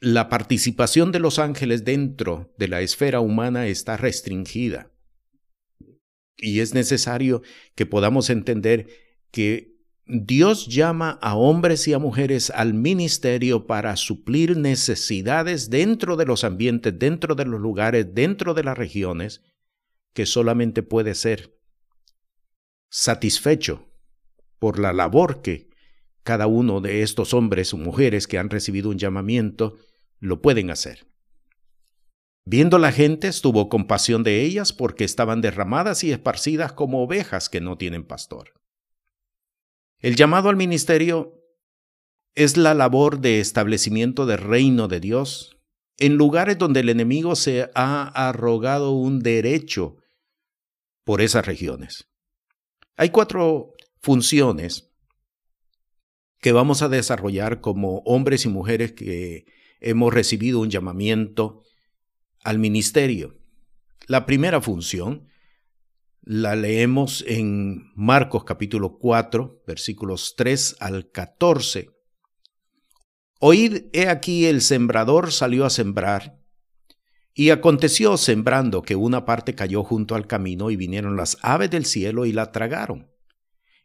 la 0.00 0.28
participación 0.28 1.12
de 1.12 1.20
los 1.20 1.38
ángeles 1.38 1.84
dentro 1.84 2.52
de 2.58 2.68
la 2.68 2.80
esfera 2.80 3.20
humana 3.20 3.66
está 3.66 3.96
restringida. 3.96 4.90
Y 6.36 6.60
es 6.60 6.74
necesario 6.74 7.42
que 7.74 7.86
podamos 7.86 8.28
entender 8.28 8.88
que 9.30 9.74
Dios 10.06 10.66
llama 10.66 11.18
a 11.22 11.34
hombres 11.34 11.88
y 11.88 11.94
a 11.94 11.98
mujeres 11.98 12.50
al 12.50 12.74
ministerio 12.74 13.66
para 13.66 13.96
suplir 13.96 14.56
necesidades 14.56 15.70
dentro 15.70 16.16
de 16.16 16.26
los 16.26 16.44
ambientes, 16.44 16.98
dentro 16.98 17.34
de 17.34 17.46
los 17.46 17.60
lugares, 17.60 18.14
dentro 18.14 18.52
de 18.52 18.64
las 18.64 18.76
regiones, 18.76 19.42
que 20.12 20.26
solamente 20.26 20.82
puede 20.82 21.14
ser 21.14 21.58
satisfecho 22.90 23.88
por 24.58 24.78
la 24.78 24.92
labor 24.92 25.40
que 25.40 25.73
cada 26.24 26.46
uno 26.46 26.80
de 26.80 27.02
estos 27.02 27.34
hombres 27.34 27.72
o 27.72 27.76
mujeres 27.76 28.26
que 28.26 28.38
han 28.38 28.50
recibido 28.50 28.90
un 28.90 28.98
llamamiento 28.98 29.76
lo 30.18 30.42
pueden 30.42 30.70
hacer. 30.70 31.06
Viendo 32.46 32.78
la 32.78 32.92
gente, 32.92 33.28
estuvo 33.28 33.68
compasión 33.68 34.22
de 34.22 34.42
ellas 34.42 34.72
porque 34.72 35.04
estaban 35.04 35.40
derramadas 35.40 36.02
y 36.02 36.12
esparcidas 36.12 36.72
como 36.72 37.02
ovejas 37.02 37.48
que 37.48 37.60
no 37.60 37.78
tienen 37.78 38.04
pastor. 38.04 38.52
El 40.00 40.16
llamado 40.16 40.48
al 40.48 40.56
ministerio 40.56 41.40
es 42.34 42.56
la 42.56 42.74
labor 42.74 43.20
de 43.20 43.40
establecimiento 43.40 44.26
del 44.26 44.38
reino 44.38 44.88
de 44.88 45.00
Dios 45.00 45.56
en 45.98 46.16
lugares 46.16 46.58
donde 46.58 46.80
el 46.80 46.88
enemigo 46.88 47.36
se 47.36 47.70
ha 47.74 48.28
arrogado 48.28 48.92
un 48.92 49.20
derecho 49.20 49.96
por 51.04 51.20
esas 51.20 51.46
regiones. 51.46 52.08
Hay 52.96 53.10
cuatro 53.10 53.74
funciones 54.02 54.93
que 56.44 56.52
vamos 56.52 56.82
a 56.82 56.90
desarrollar 56.90 57.62
como 57.62 58.00
hombres 58.04 58.44
y 58.44 58.50
mujeres 58.50 58.92
que 58.92 59.46
hemos 59.80 60.12
recibido 60.12 60.60
un 60.60 60.68
llamamiento 60.68 61.62
al 62.42 62.58
ministerio. 62.58 63.38
La 64.08 64.26
primera 64.26 64.60
función 64.60 65.26
la 66.20 66.54
leemos 66.54 67.24
en 67.26 67.90
Marcos 67.96 68.44
capítulo 68.44 68.98
4, 68.98 69.62
versículos 69.66 70.34
3 70.36 70.76
al 70.80 71.10
14. 71.10 71.88
Oíd, 73.40 73.86
he 73.94 74.08
aquí 74.08 74.44
el 74.44 74.60
sembrador 74.60 75.32
salió 75.32 75.64
a 75.64 75.70
sembrar, 75.70 76.42
y 77.32 77.48
aconteció 77.48 78.18
sembrando 78.18 78.82
que 78.82 78.96
una 78.96 79.24
parte 79.24 79.54
cayó 79.54 79.82
junto 79.82 80.14
al 80.14 80.26
camino 80.26 80.70
y 80.70 80.76
vinieron 80.76 81.16
las 81.16 81.38
aves 81.40 81.70
del 81.70 81.86
cielo 81.86 82.26
y 82.26 82.32
la 82.32 82.52
tragaron. 82.52 83.13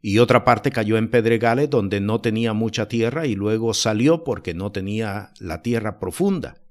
Y 0.01 0.19
otra 0.19 0.45
parte 0.45 0.71
cayó 0.71 0.97
en 0.97 1.09
pedregales 1.09 1.69
donde 1.69 1.99
no 1.99 2.21
tenía 2.21 2.53
mucha 2.53 2.87
tierra 2.87 3.27
y 3.27 3.35
luego 3.35 3.73
salió 3.73 4.23
porque 4.23 4.53
no 4.53 4.71
tenía 4.71 5.33
la 5.39 5.61
tierra 5.61 5.99
profunda. 5.99 6.61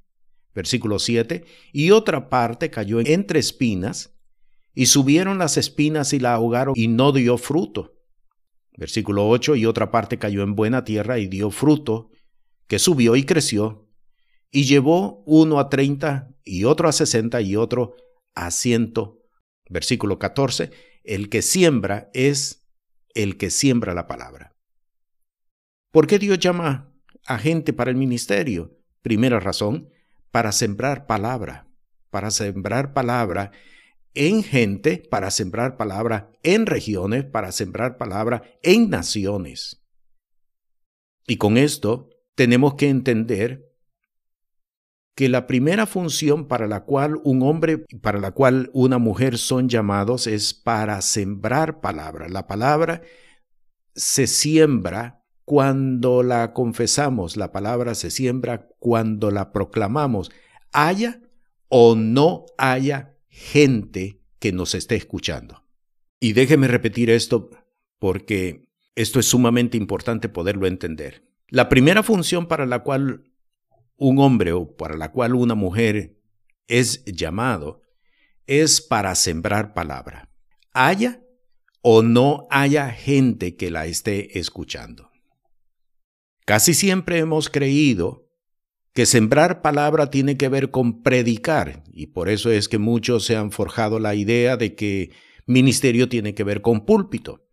Versículo 0.54 0.98
7. 0.98 1.44
Y 1.72 1.90
otra 1.90 2.30
parte 2.30 2.70
cayó 2.70 3.00
entre 3.00 3.38
espinas 3.38 4.14
y 4.74 4.86
subieron 4.86 5.38
las 5.38 5.56
espinas 5.56 6.12
y 6.12 6.20
la 6.20 6.34
ahogaron 6.34 6.74
y 6.76 6.88
no 6.88 7.12
dio 7.12 7.36
fruto. 7.36 7.98
Versículo 8.78 9.28
8, 9.28 9.56
y 9.56 9.66
otra 9.66 9.90
parte 9.90 10.18
cayó 10.18 10.44
en 10.44 10.54
buena 10.54 10.84
tierra 10.84 11.18
y 11.18 11.26
dio 11.26 11.50
fruto, 11.50 12.10
que 12.68 12.78
subió 12.78 13.16
y 13.16 13.24
creció, 13.24 13.88
y 14.52 14.66
llevó 14.66 15.24
uno 15.26 15.58
a 15.58 15.68
treinta, 15.68 16.30
y 16.44 16.62
otro 16.62 16.88
a 16.88 16.92
sesenta, 16.92 17.40
y 17.40 17.56
otro 17.56 17.96
a 18.36 18.52
ciento. 18.52 19.18
Versículo 19.68 20.20
14, 20.20 20.70
el 21.02 21.28
que 21.28 21.42
siembra 21.42 22.08
es 22.14 22.67
el 23.14 23.36
que 23.36 23.50
siembra 23.50 23.94
la 23.94 24.06
palabra. 24.06 24.54
¿Por 25.90 26.06
qué 26.06 26.18
Dios 26.18 26.38
llama 26.38 26.92
a 27.26 27.38
gente 27.38 27.72
para 27.72 27.90
el 27.90 27.96
ministerio? 27.96 28.78
Primera 29.02 29.40
razón, 29.40 29.90
para 30.30 30.52
sembrar 30.52 31.06
palabra, 31.06 31.68
para 32.10 32.30
sembrar 32.30 32.92
palabra 32.92 33.52
en 34.18 34.42
gente 34.42 35.02
para 35.10 35.30
sembrar 35.30 35.76
palabra 35.76 36.32
en 36.42 36.66
regiones, 36.66 37.24
para 37.24 37.52
sembrar 37.52 37.98
palabra 37.98 38.42
en 38.62 38.90
naciones. 38.90 39.84
Y 41.26 41.36
con 41.36 41.56
esto 41.56 42.08
tenemos 42.34 42.74
que 42.74 42.88
entender 42.88 43.67
que 45.18 45.28
la 45.28 45.48
primera 45.48 45.86
función 45.86 46.46
para 46.46 46.68
la 46.68 46.84
cual 46.84 47.20
un 47.24 47.42
hombre, 47.42 47.78
para 48.00 48.20
la 48.20 48.30
cual 48.30 48.70
una 48.72 48.98
mujer 48.98 49.36
son 49.36 49.68
llamados 49.68 50.28
es 50.28 50.54
para 50.54 51.02
sembrar 51.02 51.80
palabra. 51.80 52.28
La 52.28 52.46
palabra 52.46 53.02
se 53.96 54.28
siembra 54.28 55.24
cuando 55.44 56.22
la 56.22 56.52
confesamos, 56.52 57.36
la 57.36 57.50
palabra 57.50 57.96
se 57.96 58.12
siembra 58.12 58.68
cuando 58.78 59.32
la 59.32 59.50
proclamamos, 59.50 60.30
haya 60.70 61.20
o 61.66 61.96
no 61.96 62.46
haya 62.56 63.16
gente 63.26 64.20
que 64.38 64.52
nos 64.52 64.76
esté 64.76 64.94
escuchando. 64.94 65.64
Y 66.20 66.32
déjeme 66.32 66.68
repetir 66.68 67.10
esto 67.10 67.50
porque 67.98 68.68
esto 68.94 69.18
es 69.18 69.26
sumamente 69.26 69.76
importante 69.78 70.28
poderlo 70.28 70.68
entender. 70.68 71.24
La 71.48 71.68
primera 71.68 72.04
función 72.04 72.46
para 72.46 72.66
la 72.66 72.84
cual 72.84 73.27
un 73.98 74.18
hombre 74.20 74.52
o 74.52 74.74
para 74.76 74.96
la 74.96 75.12
cual 75.12 75.34
una 75.34 75.54
mujer 75.54 76.16
es 76.66 77.04
llamado 77.04 77.82
es 78.46 78.80
para 78.80 79.14
sembrar 79.14 79.74
palabra. 79.74 80.30
Haya 80.72 81.22
o 81.82 82.02
no 82.02 82.46
haya 82.50 82.90
gente 82.90 83.56
que 83.56 83.70
la 83.70 83.86
esté 83.86 84.38
escuchando. 84.38 85.10
Casi 86.46 86.72
siempre 86.72 87.18
hemos 87.18 87.50
creído 87.50 88.30
que 88.94 89.04
sembrar 89.04 89.60
palabra 89.60 90.10
tiene 90.10 90.36
que 90.36 90.48
ver 90.48 90.70
con 90.70 91.02
predicar, 91.02 91.84
y 91.92 92.06
por 92.06 92.28
eso 92.28 92.50
es 92.50 92.68
que 92.68 92.78
muchos 92.78 93.24
se 93.24 93.36
han 93.36 93.52
forjado 93.52 94.00
la 94.00 94.14
idea 94.14 94.56
de 94.56 94.74
que 94.74 95.12
ministerio 95.46 96.08
tiene 96.08 96.34
que 96.34 96.42
ver 96.42 96.62
con 96.62 96.84
púlpito. 96.84 97.46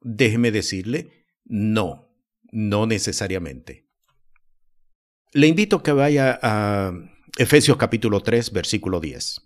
Déjeme 0.00 0.50
decirle, 0.50 1.26
no, 1.44 2.10
no 2.50 2.86
necesariamente. 2.86 3.85
Le 5.36 5.48
invito 5.48 5.76
a 5.76 5.82
que 5.82 5.92
vaya 5.92 6.40
a 6.42 6.94
Efesios 7.36 7.76
capítulo 7.76 8.22
3, 8.22 8.52
versículo 8.52 9.00
10. 9.00 9.42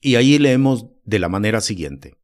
Y 0.00 0.14
ahí 0.14 0.38
leemos 0.38 0.86
de 1.04 1.18
la 1.18 1.28
manera 1.28 1.60
siguiente. 1.60 2.14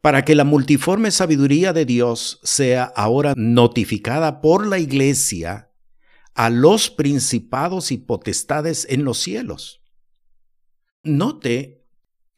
para 0.00 0.24
que 0.24 0.34
la 0.34 0.44
multiforme 0.44 1.10
sabiduría 1.10 1.74
de 1.74 1.84
Dios 1.84 2.40
sea 2.42 2.84
ahora 2.84 3.34
notificada 3.36 4.40
por 4.40 4.66
la 4.66 4.78
iglesia 4.78 5.72
a 6.32 6.48
los 6.48 6.88
principados 6.88 7.92
y 7.92 7.98
potestades 7.98 8.86
en 8.88 9.04
los 9.04 9.18
cielos. 9.18 9.82
Note 11.02 11.84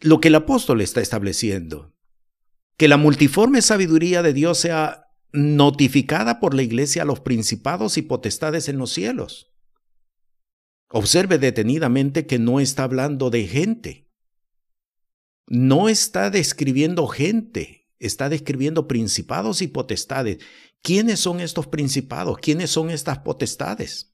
lo 0.00 0.20
que 0.20 0.26
el 0.26 0.34
apóstol 0.34 0.80
está 0.80 1.00
estableciendo, 1.00 1.94
que 2.76 2.88
la 2.88 2.96
multiforme 2.96 3.62
sabiduría 3.62 4.22
de 4.22 4.32
Dios 4.32 4.58
sea 4.58 5.06
notificada 5.32 6.40
por 6.40 6.52
la 6.52 6.64
iglesia 6.64 7.02
a 7.02 7.04
los 7.04 7.20
principados 7.20 7.96
y 7.96 8.02
potestades 8.02 8.68
en 8.68 8.78
los 8.78 8.90
cielos. 8.90 9.51
Observe 10.94 11.38
detenidamente 11.38 12.26
que 12.26 12.38
no 12.38 12.60
está 12.60 12.84
hablando 12.84 13.30
de 13.30 13.46
gente, 13.46 14.10
no 15.46 15.88
está 15.88 16.28
describiendo 16.28 17.06
gente, 17.06 17.90
está 17.98 18.28
describiendo 18.28 18.86
principados 18.88 19.62
y 19.62 19.68
potestades. 19.68 20.38
¿Quiénes 20.82 21.18
son 21.18 21.40
estos 21.40 21.66
principados? 21.66 22.38
¿Quiénes 22.40 22.70
son 22.70 22.90
estas 22.90 23.20
potestades? 23.20 24.12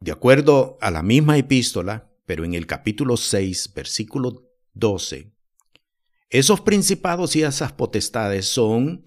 De 0.00 0.10
acuerdo 0.10 0.78
a 0.80 0.90
la 0.90 1.02
misma 1.02 1.36
epístola, 1.36 2.10
pero 2.24 2.44
en 2.46 2.54
el 2.54 2.66
capítulo 2.66 3.18
6, 3.18 3.74
versículo 3.74 4.50
12, 4.72 5.34
esos 6.30 6.62
principados 6.62 7.36
y 7.36 7.42
esas 7.42 7.72
potestades 7.72 8.46
son 8.46 9.04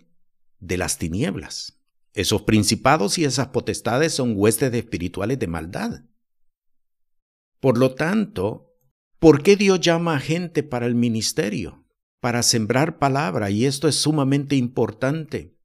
de 0.60 0.78
las 0.78 1.00
tinieblas. 1.00 1.80
Esos 2.14 2.44
principados 2.44 3.18
y 3.18 3.26
esas 3.26 3.48
potestades 3.48 4.14
son 4.14 4.34
huestes 4.36 4.72
espirituales 4.74 5.40
de 5.40 5.48
maldad. 5.48 6.04
Por 7.60 7.78
lo 7.78 7.96
tanto, 7.96 8.70
¿Por 9.20 9.44
qué 9.44 9.58
Dios 9.58 9.82
llama 9.82 10.16
a 10.16 10.20
gente 10.20 10.64
para 10.64 10.86
el 10.86 10.96
ministerio? 10.96 11.86
Para 12.22 12.42
sembrar 12.42 13.00
palabra, 13.00 13.50
y 13.50 13.66
esto 13.66 13.90
es 13.90 13.96
sumamente 13.96 14.56
importante. 14.56 15.58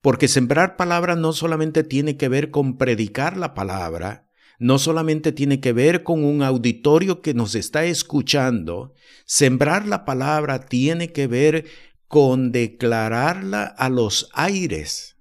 Porque 0.00 0.26
sembrar 0.26 0.76
palabra 0.76 1.14
no 1.14 1.34
solamente 1.34 1.84
tiene 1.84 2.16
que 2.16 2.30
ver 2.30 2.50
con 2.50 2.78
predicar 2.78 3.36
la 3.36 3.52
palabra, 3.52 4.30
no 4.58 4.78
solamente 4.78 5.32
tiene 5.32 5.60
que 5.60 5.74
ver 5.74 6.02
con 6.02 6.24
un 6.24 6.42
auditorio 6.42 7.20
que 7.20 7.34
nos 7.34 7.54
está 7.54 7.84
escuchando, 7.84 8.94
sembrar 9.26 9.86
la 9.86 10.06
palabra 10.06 10.64
tiene 10.64 11.12
que 11.12 11.26
ver 11.26 11.66
con 12.06 12.52
declararla 12.52 13.64
a 13.64 13.90
los 13.90 14.30
aires. 14.32 15.18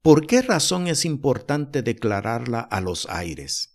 ¿Por 0.00 0.28
qué 0.28 0.42
razón 0.42 0.86
es 0.86 1.04
importante 1.04 1.82
declararla 1.82 2.60
a 2.60 2.80
los 2.80 3.08
aires? 3.10 3.69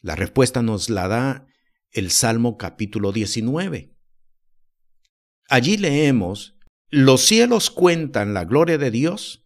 La 0.00 0.14
respuesta 0.14 0.62
nos 0.62 0.90
la 0.90 1.08
da 1.08 1.46
el 1.90 2.10
Salmo 2.12 2.56
capítulo 2.56 3.10
19. 3.10 3.96
Allí 5.48 5.76
leemos, 5.76 6.56
los 6.88 7.22
cielos 7.22 7.70
cuentan 7.70 8.32
la 8.32 8.44
gloria 8.44 8.78
de 8.78 8.92
Dios 8.92 9.44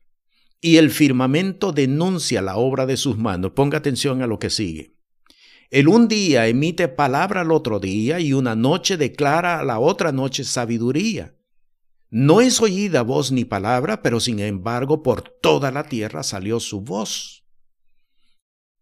y 0.61 0.77
el 0.77 0.91
firmamento 0.91 1.73
denuncia 1.73 2.43
la 2.43 2.57
obra 2.57 2.85
de 2.85 2.99
sus 2.99 3.17
manos. 3.17 3.53
Ponga 3.53 3.79
atención 3.79 4.21
a 4.21 4.27
lo 4.27 4.39
que 4.39 4.51
sigue. 4.51 4.95
El 5.71 5.89
un 5.89 6.07
día 6.07 6.47
emite 6.47 6.87
palabra 6.87 7.41
al 7.41 7.51
otro 7.51 7.81
día 7.81 8.21
y 8.21 8.35
una 8.35 8.55
noche 8.55 8.99
declara 8.99 9.59
a 9.59 9.65
la 9.65 9.79
otra 9.79 10.13
noche 10.13 10.45
sabiduría. 10.45 11.35
No 12.11 12.43
es 12.43 12.61
oída 12.61 13.01
voz 13.01 13.33
ni 13.33 13.47
palabra, 13.47 14.03
pero 14.03 14.21
sin 14.21 14.39
embargo 14.39 15.03
por 15.03 15.23
toda 15.23 15.71
la 15.71 15.85
tierra 15.85 16.23
salió 16.23 16.61
su 16.61 16.83
voz. 16.83 17.42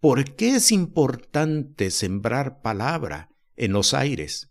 ¿Por 0.01 0.35
qué 0.35 0.57
es 0.57 0.73
importante 0.73 1.91
sembrar 1.91 2.63
palabra 2.63 3.31
en 3.57 3.73
los 3.73 3.93
aires? 3.93 4.51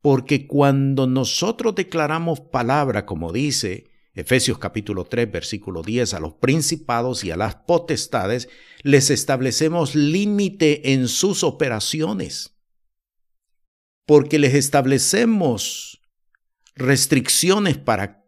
Porque 0.00 0.46
cuando 0.46 1.06
nosotros 1.06 1.74
declaramos 1.74 2.40
palabra, 2.40 3.04
como 3.04 3.32
dice 3.32 3.90
Efesios 4.14 4.58
capítulo 4.58 5.04
3, 5.04 5.30
versículo 5.30 5.82
10, 5.82 6.14
a 6.14 6.20
los 6.20 6.34
principados 6.34 7.22
y 7.22 7.30
a 7.30 7.36
las 7.36 7.56
potestades, 7.56 8.48
les 8.82 9.10
establecemos 9.10 9.94
límite 9.94 10.94
en 10.94 11.08
sus 11.08 11.44
operaciones. 11.44 12.56
Porque 14.06 14.38
les 14.38 14.54
establecemos 14.54 16.00
restricciones 16.76 17.76
para 17.76 18.25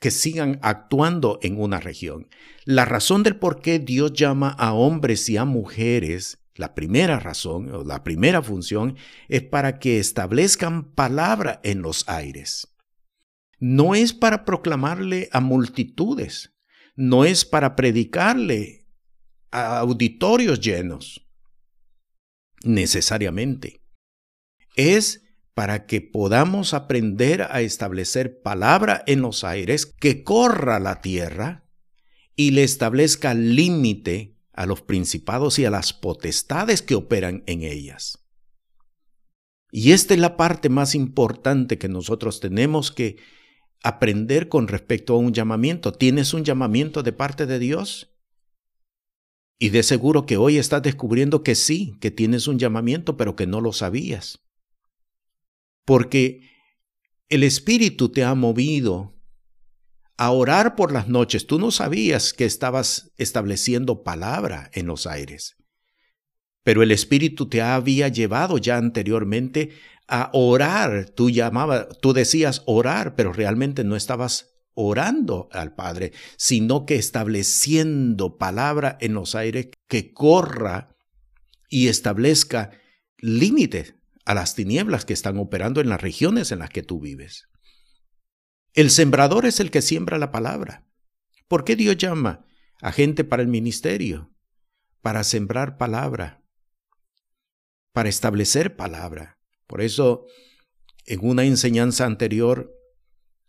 que 0.00 0.10
sigan 0.10 0.58
actuando 0.62 1.38
en 1.42 1.60
una 1.60 1.80
región. 1.80 2.28
La 2.64 2.84
razón 2.84 3.22
del 3.22 3.36
por 3.36 3.60
qué 3.60 3.78
Dios 3.78 4.12
llama 4.12 4.50
a 4.50 4.72
hombres 4.72 5.28
y 5.28 5.36
a 5.36 5.44
mujeres, 5.44 6.38
la 6.54 6.74
primera 6.74 7.18
razón 7.18 7.70
o 7.74 7.84
la 7.84 8.04
primera 8.04 8.42
función, 8.42 8.96
es 9.28 9.42
para 9.42 9.78
que 9.78 9.98
establezcan 9.98 10.92
palabra 10.92 11.60
en 11.64 11.82
los 11.82 12.08
aires. 12.08 12.68
No 13.58 13.94
es 13.94 14.12
para 14.12 14.44
proclamarle 14.44 15.28
a 15.32 15.40
multitudes, 15.40 16.54
no 16.94 17.24
es 17.24 17.44
para 17.44 17.74
predicarle 17.74 18.86
a 19.50 19.78
auditorios 19.78 20.60
llenos, 20.60 21.26
necesariamente. 22.62 23.82
Es 24.76 25.27
para 25.58 25.86
que 25.86 26.00
podamos 26.00 26.72
aprender 26.72 27.42
a 27.42 27.62
establecer 27.62 28.42
palabra 28.42 29.02
en 29.08 29.22
los 29.22 29.42
aires 29.42 29.86
que 29.86 30.22
corra 30.22 30.78
la 30.78 31.00
tierra 31.00 31.64
y 32.36 32.52
le 32.52 32.62
establezca 32.62 33.34
límite 33.34 34.36
a 34.52 34.66
los 34.66 34.82
principados 34.82 35.58
y 35.58 35.64
a 35.64 35.70
las 35.70 35.92
potestades 35.92 36.80
que 36.80 36.94
operan 36.94 37.42
en 37.46 37.64
ellas. 37.64 38.24
Y 39.72 39.90
esta 39.90 40.14
es 40.14 40.20
la 40.20 40.36
parte 40.36 40.68
más 40.68 40.94
importante 40.94 41.76
que 41.76 41.88
nosotros 41.88 42.38
tenemos 42.38 42.92
que 42.92 43.16
aprender 43.82 44.48
con 44.48 44.68
respecto 44.68 45.14
a 45.14 45.18
un 45.18 45.32
llamamiento. 45.32 45.90
¿Tienes 45.90 46.34
un 46.34 46.44
llamamiento 46.44 47.02
de 47.02 47.12
parte 47.12 47.46
de 47.46 47.58
Dios? 47.58 48.14
Y 49.58 49.70
de 49.70 49.82
seguro 49.82 50.24
que 50.24 50.36
hoy 50.36 50.56
estás 50.56 50.84
descubriendo 50.84 51.42
que 51.42 51.56
sí, 51.56 51.96
que 52.00 52.12
tienes 52.12 52.46
un 52.46 52.60
llamamiento, 52.60 53.16
pero 53.16 53.34
que 53.34 53.48
no 53.48 53.60
lo 53.60 53.72
sabías 53.72 54.44
porque 55.88 56.42
el 57.30 57.42
Espíritu 57.42 58.10
te 58.10 58.22
ha 58.22 58.34
movido 58.34 59.18
a 60.18 60.32
orar 60.32 60.76
por 60.76 60.92
las 60.92 61.08
noches. 61.08 61.46
Tú 61.46 61.58
no 61.58 61.70
sabías 61.70 62.34
que 62.34 62.44
estabas 62.44 63.14
estableciendo 63.16 64.02
palabra 64.02 64.70
en 64.74 64.84
los 64.84 65.06
aires, 65.06 65.56
pero 66.62 66.82
el 66.82 66.90
Espíritu 66.90 67.48
te 67.48 67.62
había 67.62 68.08
llevado 68.08 68.58
ya 68.58 68.76
anteriormente 68.76 69.70
a 70.06 70.28
orar. 70.34 71.08
Tú 71.08 71.30
llamabas, 71.30 71.86
tú 72.02 72.12
decías 72.12 72.62
orar, 72.66 73.14
pero 73.14 73.32
realmente 73.32 73.82
no 73.82 73.96
estabas 73.96 74.50
orando 74.74 75.48
al 75.52 75.74
Padre, 75.74 76.12
sino 76.36 76.84
que 76.84 76.96
estableciendo 76.96 78.36
palabra 78.36 78.98
en 79.00 79.14
los 79.14 79.34
aires 79.34 79.70
que 79.88 80.12
corra 80.12 80.94
y 81.70 81.88
establezca 81.88 82.72
límites 83.20 83.94
a 84.28 84.34
las 84.34 84.54
tinieblas 84.54 85.06
que 85.06 85.14
están 85.14 85.38
operando 85.38 85.80
en 85.80 85.88
las 85.88 86.02
regiones 86.02 86.52
en 86.52 86.58
las 86.58 86.68
que 86.68 86.82
tú 86.82 87.00
vives. 87.00 87.48
El 88.74 88.90
sembrador 88.90 89.46
es 89.46 89.58
el 89.58 89.70
que 89.70 89.80
siembra 89.80 90.18
la 90.18 90.30
palabra. 90.30 90.86
¿Por 91.48 91.64
qué 91.64 91.76
Dios 91.76 91.96
llama 91.96 92.44
a 92.82 92.92
gente 92.92 93.24
para 93.24 93.40
el 93.40 93.48
ministerio? 93.48 94.30
Para 95.00 95.24
sembrar 95.24 95.78
palabra, 95.78 96.44
para 97.94 98.10
establecer 98.10 98.76
palabra. 98.76 99.40
Por 99.66 99.80
eso, 99.80 100.26
en 101.06 101.20
una 101.22 101.44
enseñanza 101.44 102.04
anterior, 102.04 102.70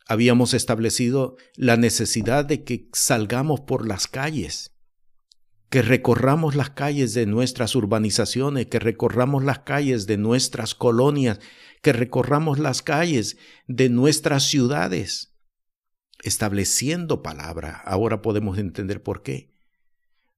habíamos 0.07 0.53
establecido 0.53 1.35
la 1.55 1.75
necesidad 1.75 2.45
de 2.45 2.63
que 2.63 2.87
salgamos 2.93 3.59
por 3.59 3.85
las 3.85 4.07
calles 4.07 4.78
que 5.69 5.81
recorramos 5.83 6.55
las 6.55 6.71
calles 6.71 7.13
de 7.13 7.25
nuestras 7.25 7.75
urbanizaciones, 7.75 8.65
que 8.67 8.79
recorramos 8.79 9.43
las 9.43 9.59
calles 9.59 10.07
de 10.07 10.17
nuestras 10.17 10.73
colonias, 10.73 11.39
que 11.81 11.93
recorramos 11.93 12.57
las 12.57 12.81
calles 12.81 13.37
de 13.67 13.89
nuestras 13.89 14.43
ciudades, 14.43 15.35
estableciendo 16.23 17.21
palabra. 17.21 17.81
Ahora 17.85 18.21
podemos 18.21 18.57
entender 18.57 19.03
por 19.03 19.21
qué. 19.21 19.53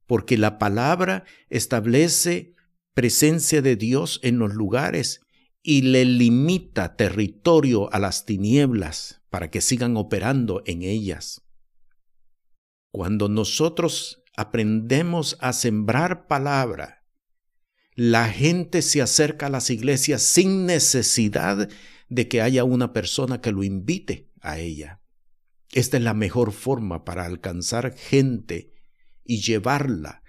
Porque 0.05 0.37
la 0.37 0.59
palabra 0.59 1.23
establece 1.49 2.55
presencia 2.93 3.61
de 3.61 3.77
Dios 3.77 4.19
en 4.23 4.37
los 4.37 4.53
lugares 4.53 5.21
y 5.63 5.83
le 5.83 6.03
limita 6.03 6.97
territorio 6.97 7.91
a 7.93 7.99
las 7.99 8.25
tinieblas 8.25 9.21
para 9.29 9.49
que 9.49 9.61
sigan 9.61 9.95
operando 9.95 10.61
en 10.65 10.81
ellas. 10.81 11.41
Cuando 12.91 13.29
nosotros 13.29 14.20
aprendemos 14.35 15.37
a 15.39 15.53
sembrar 15.53 16.27
palabra, 16.27 17.03
la 17.95 18.29
gente 18.29 18.81
se 18.81 19.01
acerca 19.01 19.47
a 19.47 19.49
las 19.49 19.69
iglesias 19.69 20.21
sin 20.21 20.65
necesidad 20.65 21.69
de 22.09 22.27
que 22.27 22.41
haya 22.41 22.63
una 22.63 22.93
persona 22.93 23.41
que 23.41 23.51
lo 23.51 23.63
invite 23.63 24.29
a 24.41 24.59
ella. 24.59 25.01
Esta 25.71 25.97
es 25.97 26.03
la 26.03 26.13
mejor 26.13 26.51
forma 26.51 27.05
para 27.05 27.25
alcanzar 27.25 27.95
gente 27.95 28.73
y 29.23 29.41
llevarla 29.41 30.23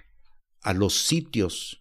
a 0.61 0.75
los 0.75 0.95
sitios 1.03 1.81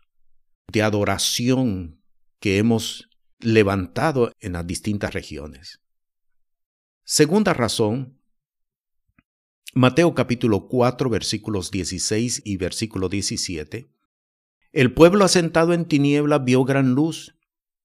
de 0.71 0.81
adoración 0.81 2.01
que 2.39 2.57
hemos 2.57 3.09
levantado 3.39 4.31
en 4.39 4.53
las 4.53 4.65
distintas 4.65 5.13
regiones. 5.13 5.81
Segunda 7.03 7.53
razón, 7.53 8.20
Mateo 9.73 10.13
capítulo 10.13 10.67
4 10.67 11.09
versículos 11.09 11.71
16 11.71 12.41
y 12.43 12.57
versículo 12.57 13.07
17. 13.07 13.89
El 14.73 14.93
pueblo 14.93 15.23
asentado 15.23 15.71
en 15.71 15.85
tiniebla 15.85 16.39
vio 16.39 16.65
gran 16.65 16.93
luz, 16.93 17.37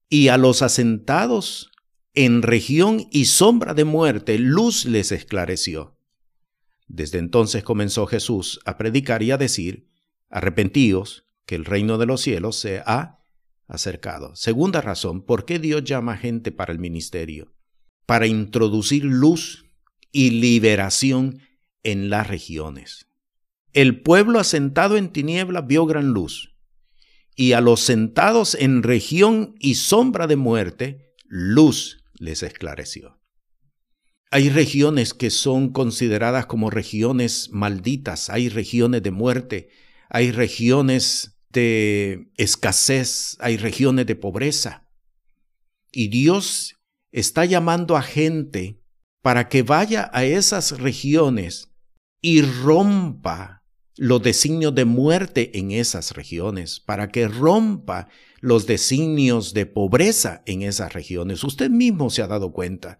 y 0.08 0.28
a 0.28 0.36
los 0.36 0.62
asentados 0.62 1.70
en 2.12 2.42
región 2.42 3.06
y 3.12 3.26
sombra 3.26 3.72
de 3.72 3.84
muerte, 3.84 4.36
luz 4.38 4.84
les 4.84 5.12
esclareció. 5.12 5.96
Desde 6.88 7.18
entonces 7.18 7.62
comenzó 7.62 8.06
Jesús 8.06 8.58
a 8.64 8.78
predicar 8.78 9.22
y 9.22 9.30
a 9.30 9.38
decir, 9.38 9.88
arrepentíos, 10.28 11.24
que 11.44 11.54
el 11.54 11.64
reino 11.64 11.98
de 11.98 12.06
los 12.06 12.20
cielos 12.20 12.56
se 12.56 12.82
ha 12.84 13.20
acercado. 13.68 14.34
Segunda 14.34 14.80
razón, 14.80 15.24
¿por 15.24 15.44
qué 15.44 15.60
Dios 15.60 15.84
llama 15.84 16.16
gente 16.16 16.50
para 16.50 16.72
el 16.72 16.80
ministerio? 16.80 17.54
Para 18.06 18.26
introducir 18.26 19.04
luz 19.04 19.66
y 20.10 20.30
liberación 20.30 21.42
en 21.86 22.10
las 22.10 22.26
regiones. 22.26 23.06
El 23.72 24.02
pueblo 24.02 24.40
asentado 24.40 24.96
en 24.96 25.10
tiniebla 25.10 25.60
vio 25.60 25.86
gran 25.86 26.08
luz, 26.08 26.56
y 27.36 27.52
a 27.52 27.60
los 27.60 27.80
sentados 27.80 28.56
en 28.56 28.82
región 28.82 29.54
y 29.60 29.76
sombra 29.76 30.26
de 30.26 30.36
muerte, 30.36 31.14
luz 31.26 32.02
les 32.18 32.42
esclareció. 32.42 33.20
Hay 34.32 34.50
regiones 34.50 35.14
que 35.14 35.30
son 35.30 35.70
consideradas 35.72 36.46
como 36.46 36.70
regiones 36.70 37.50
malditas, 37.52 38.30
hay 38.30 38.48
regiones 38.48 39.04
de 39.04 39.10
muerte, 39.12 39.68
hay 40.08 40.32
regiones 40.32 41.38
de 41.50 42.32
escasez, 42.36 43.36
hay 43.38 43.58
regiones 43.58 44.06
de 44.06 44.16
pobreza. 44.16 44.88
Y 45.92 46.08
Dios 46.08 46.74
está 47.12 47.44
llamando 47.44 47.96
a 47.96 48.02
gente 48.02 48.82
para 49.22 49.48
que 49.48 49.62
vaya 49.62 50.10
a 50.12 50.24
esas 50.24 50.80
regiones 50.80 51.75
y 52.20 52.42
rompa 52.42 53.62
los 53.96 54.22
designios 54.22 54.74
de 54.74 54.84
muerte 54.84 55.58
en 55.58 55.70
esas 55.70 56.14
regiones, 56.14 56.80
para 56.80 57.08
que 57.08 57.28
rompa 57.28 58.08
los 58.40 58.66
designios 58.66 59.54
de 59.54 59.66
pobreza 59.66 60.42
en 60.46 60.62
esas 60.62 60.92
regiones. 60.92 61.42
Usted 61.44 61.70
mismo 61.70 62.10
se 62.10 62.22
ha 62.22 62.26
dado 62.26 62.52
cuenta. 62.52 62.98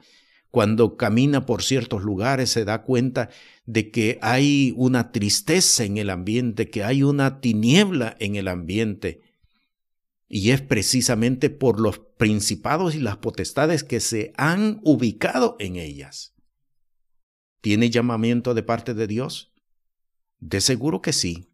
Cuando 0.50 0.96
camina 0.96 1.44
por 1.44 1.62
ciertos 1.62 2.02
lugares 2.02 2.50
se 2.50 2.64
da 2.64 2.82
cuenta 2.82 3.28
de 3.66 3.90
que 3.90 4.18
hay 4.22 4.72
una 4.76 5.12
tristeza 5.12 5.84
en 5.84 5.98
el 5.98 6.08
ambiente, 6.08 6.70
que 6.70 6.82
hay 6.82 7.02
una 7.02 7.40
tiniebla 7.40 8.16
en 8.20 8.36
el 8.36 8.48
ambiente. 8.48 9.20
Y 10.28 10.50
es 10.50 10.62
precisamente 10.62 11.50
por 11.50 11.78
los 11.78 11.98
principados 11.98 12.94
y 12.94 13.00
las 13.00 13.18
potestades 13.18 13.84
que 13.84 14.00
se 14.00 14.32
han 14.36 14.80
ubicado 14.82 15.56
en 15.58 15.76
ellas. 15.76 16.35
¿Tiene 17.66 17.90
llamamiento 17.90 18.54
de 18.54 18.62
parte 18.62 18.94
de 18.94 19.08
Dios? 19.08 19.52
De 20.38 20.60
seguro 20.60 21.02
que 21.02 21.12
sí. 21.12 21.50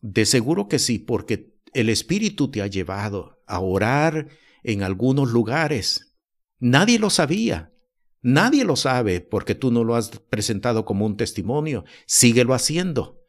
De 0.00 0.26
seguro 0.26 0.68
que 0.68 0.78
sí, 0.78 1.00
porque 1.00 1.56
el 1.72 1.88
Espíritu 1.88 2.52
te 2.52 2.62
ha 2.62 2.68
llevado 2.68 3.42
a 3.48 3.58
orar 3.58 4.28
en 4.62 4.84
algunos 4.84 5.32
lugares. 5.32 6.14
Nadie 6.60 7.00
lo 7.00 7.10
sabía. 7.10 7.72
Nadie 8.22 8.62
lo 8.62 8.76
sabe 8.76 9.20
porque 9.22 9.56
tú 9.56 9.72
no 9.72 9.82
lo 9.82 9.96
has 9.96 10.10
presentado 10.30 10.84
como 10.84 11.04
un 11.04 11.16
testimonio. 11.16 11.84
Síguelo 12.06 12.54
haciendo. 12.54 13.20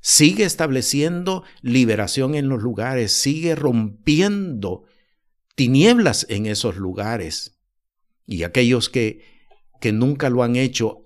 Sigue 0.00 0.42
estableciendo 0.42 1.44
liberación 1.60 2.34
en 2.34 2.48
los 2.48 2.60
lugares. 2.60 3.12
Sigue 3.12 3.54
rompiendo 3.54 4.82
tinieblas 5.54 6.26
en 6.28 6.46
esos 6.46 6.74
lugares. 6.74 7.60
Y 8.26 8.42
aquellos 8.42 8.88
que, 8.88 9.22
que 9.80 9.92
nunca 9.92 10.28
lo 10.28 10.42
han 10.42 10.56
hecho, 10.56 11.01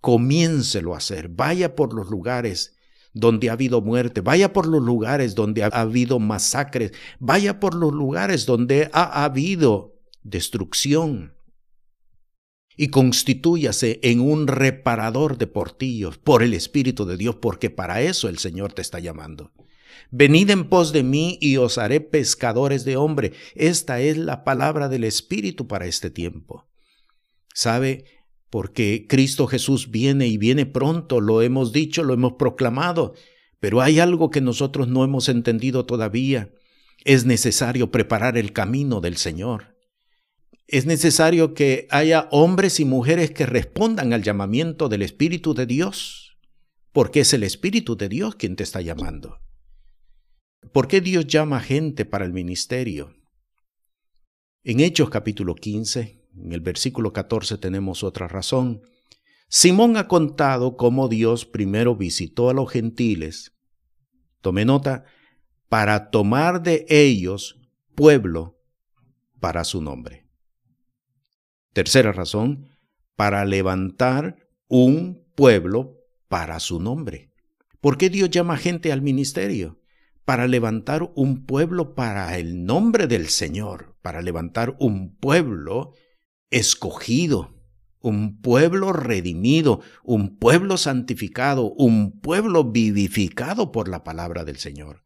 comiéncelo 0.00 0.94
a 0.94 0.98
hacer. 0.98 1.28
Vaya 1.28 1.74
por 1.74 1.94
los 1.94 2.08
lugares 2.08 2.76
donde 3.14 3.50
ha 3.50 3.54
habido 3.54 3.80
muerte, 3.80 4.20
vaya 4.20 4.52
por 4.52 4.66
los 4.66 4.82
lugares 4.82 5.34
donde 5.34 5.64
ha 5.64 5.68
habido 5.68 6.18
masacres, 6.18 6.92
vaya 7.18 7.58
por 7.58 7.74
los 7.74 7.92
lugares 7.92 8.46
donde 8.46 8.90
ha 8.92 9.24
habido 9.24 9.96
destrucción. 10.22 11.34
Y 12.76 12.88
constitúyase 12.88 13.98
en 14.04 14.20
un 14.20 14.46
reparador 14.46 15.36
de 15.36 15.48
portillos 15.48 16.16
por 16.16 16.44
el 16.44 16.54
Espíritu 16.54 17.06
de 17.06 17.16
Dios, 17.16 17.36
porque 17.36 17.70
para 17.70 18.02
eso 18.02 18.28
el 18.28 18.38
Señor 18.38 18.72
te 18.72 18.82
está 18.82 19.00
llamando. 19.00 19.52
Venid 20.12 20.50
en 20.50 20.68
pos 20.68 20.92
de 20.92 21.02
mí 21.02 21.38
y 21.40 21.56
os 21.56 21.76
haré 21.76 22.00
pescadores 22.00 22.84
de 22.84 22.96
hombre. 22.96 23.32
Esta 23.56 24.00
es 24.00 24.16
la 24.16 24.44
palabra 24.44 24.88
del 24.88 25.02
Espíritu 25.02 25.66
para 25.66 25.86
este 25.86 26.10
tiempo. 26.10 26.68
¿Sabe? 27.52 28.04
Porque 28.50 29.06
Cristo 29.08 29.46
Jesús 29.46 29.90
viene 29.90 30.26
y 30.26 30.38
viene 30.38 30.66
pronto, 30.66 31.20
lo 31.20 31.42
hemos 31.42 31.72
dicho, 31.72 32.02
lo 32.02 32.14
hemos 32.14 32.34
proclamado, 32.34 33.14
pero 33.60 33.80
hay 33.80 33.98
algo 33.98 34.30
que 34.30 34.40
nosotros 34.40 34.88
no 34.88 35.04
hemos 35.04 35.28
entendido 35.28 35.84
todavía. 35.84 36.52
Es 37.04 37.26
necesario 37.26 37.90
preparar 37.90 38.38
el 38.38 38.52
camino 38.52 39.00
del 39.00 39.16
Señor. 39.16 39.76
Es 40.66 40.86
necesario 40.86 41.54
que 41.54 41.86
haya 41.90 42.28
hombres 42.30 42.80
y 42.80 42.84
mujeres 42.84 43.30
que 43.30 43.46
respondan 43.46 44.12
al 44.12 44.22
llamamiento 44.22 44.88
del 44.88 45.02
Espíritu 45.02 45.54
de 45.54 45.66
Dios, 45.66 46.36
porque 46.92 47.20
es 47.20 47.32
el 47.32 47.42
Espíritu 47.42 47.96
de 47.96 48.08
Dios 48.08 48.34
quien 48.34 48.56
te 48.56 48.64
está 48.64 48.80
llamando. 48.80 49.38
¿Por 50.72 50.88
qué 50.88 51.00
Dios 51.00 51.26
llama 51.26 51.60
gente 51.60 52.04
para 52.04 52.24
el 52.24 52.32
ministerio? 52.32 53.14
En 54.62 54.80
Hechos 54.80 55.08
capítulo 55.08 55.54
15, 55.54 56.17
en 56.42 56.52
el 56.52 56.60
versículo 56.60 57.12
14 57.12 57.58
tenemos 57.58 58.02
otra 58.02 58.28
razón. 58.28 58.82
Simón 59.48 59.96
ha 59.96 60.08
contado 60.08 60.76
cómo 60.76 61.08
Dios 61.08 61.46
primero 61.46 61.96
visitó 61.96 62.50
a 62.50 62.54
los 62.54 62.70
gentiles, 62.70 63.54
tome 64.40 64.64
nota, 64.64 65.04
para 65.68 66.10
tomar 66.10 66.62
de 66.62 66.86
ellos 66.88 67.60
pueblo 67.94 68.58
para 69.40 69.64
su 69.64 69.82
nombre. 69.82 70.26
Tercera 71.72 72.12
razón, 72.12 72.68
para 73.16 73.44
levantar 73.44 74.36
un 74.68 75.24
pueblo 75.34 75.96
para 76.28 76.60
su 76.60 76.80
nombre. 76.80 77.32
¿Por 77.80 77.96
qué 77.96 78.10
Dios 78.10 78.30
llama 78.30 78.56
gente 78.56 78.92
al 78.92 79.02
ministerio? 79.02 79.80
Para 80.24 80.46
levantar 80.46 81.10
un 81.14 81.46
pueblo 81.46 81.94
para 81.94 82.36
el 82.36 82.64
nombre 82.64 83.06
del 83.06 83.28
Señor, 83.28 83.96
para 84.02 84.20
levantar 84.20 84.76
un 84.78 85.16
pueblo 85.16 85.94
escogido, 86.50 87.54
un 88.00 88.40
pueblo 88.40 88.92
redimido, 88.92 89.80
un 90.04 90.36
pueblo 90.36 90.76
santificado, 90.76 91.72
un 91.72 92.20
pueblo 92.20 92.64
vivificado 92.64 93.72
por 93.72 93.88
la 93.88 94.04
palabra 94.04 94.44
del 94.44 94.56
Señor, 94.56 95.02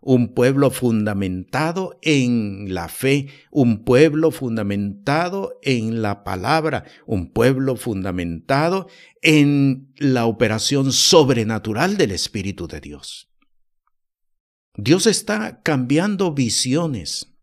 un 0.00 0.34
pueblo 0.34 0.70
fundamentado 0.70 1.98
en 2.02 2.74
la 2.74 2.88
fe, 2.88 3.28
un 3.50 3.84
pueblo 3.84 4.30
fundamentado 4.30 5.58
en 5.62 6.02
la 6.02 6.22
palabra, 6.22 6.84
un 7.06 7.32
pueblo 7.32 7.76
fundamentado 7.76 8.86
en 9.22 9.92
la 9.96 10.26
operación 10.26 10.92
sobrenatural 10.92 11.96
del 11.96 12.10
Espíritu 12.10 12.68
de 12.68 12.80
Dios. 12.80 13.30
Dios 14.76 15.06
está 15.06 15.62
cambiando 15.62 16.34
visiones 16.34 17.33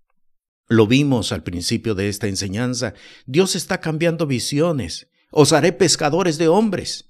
lo 0.72 0.88
vimos 0.88 1.34
al 1.34 1.44
principio 1.44 1.96
de 1.96 2.08
esta 2.08 2.28
enseñanza. 2.28 2.94
Dios 3.26 3.58
está 3.58 3.82
cambiando 3.82 4.26
visiones. 4.26 5.10
Os 5.30 5.52
haré 5.52 5.74
pescadores 5.74 6.38
de 6.38 6.48
hombres. 6.48 7.10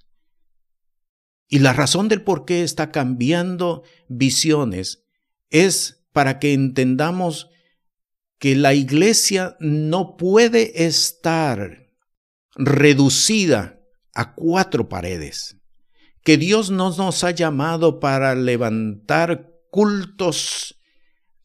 Y 1.47 1.59
la 1.59 1.71
razón 1.71 2.07
del 2.07 2.23
por 2.23 2.45
qué 2.45 2.63
está 2.63 2.91
cambiando 2.91 3.83
visiones 4.07 5.03
es 5.51 6.03
para 6.11 6.39
que 6.39 6.53
entendamos 6.53 7.51
que 8.39 8.55
la 8.55 8.73
iglesia 8.73 9.57
no 9.59 10.17
puede 10.17 10.87
estar 10.87 11.85
reducida 12.55 13.79
a 14.15 14.33
cuatro 14.33 14.89
paredes, 14.89 15.57
que 16.23 16.37
Dios 16.37 16.71
no 16.71 16.95
nos 16.95 17.23
ha 17.23 17.29
llamado 17.29 17.99
para 17.99 18.33
levantar 18.33 19.51
cultos 19.69 20.80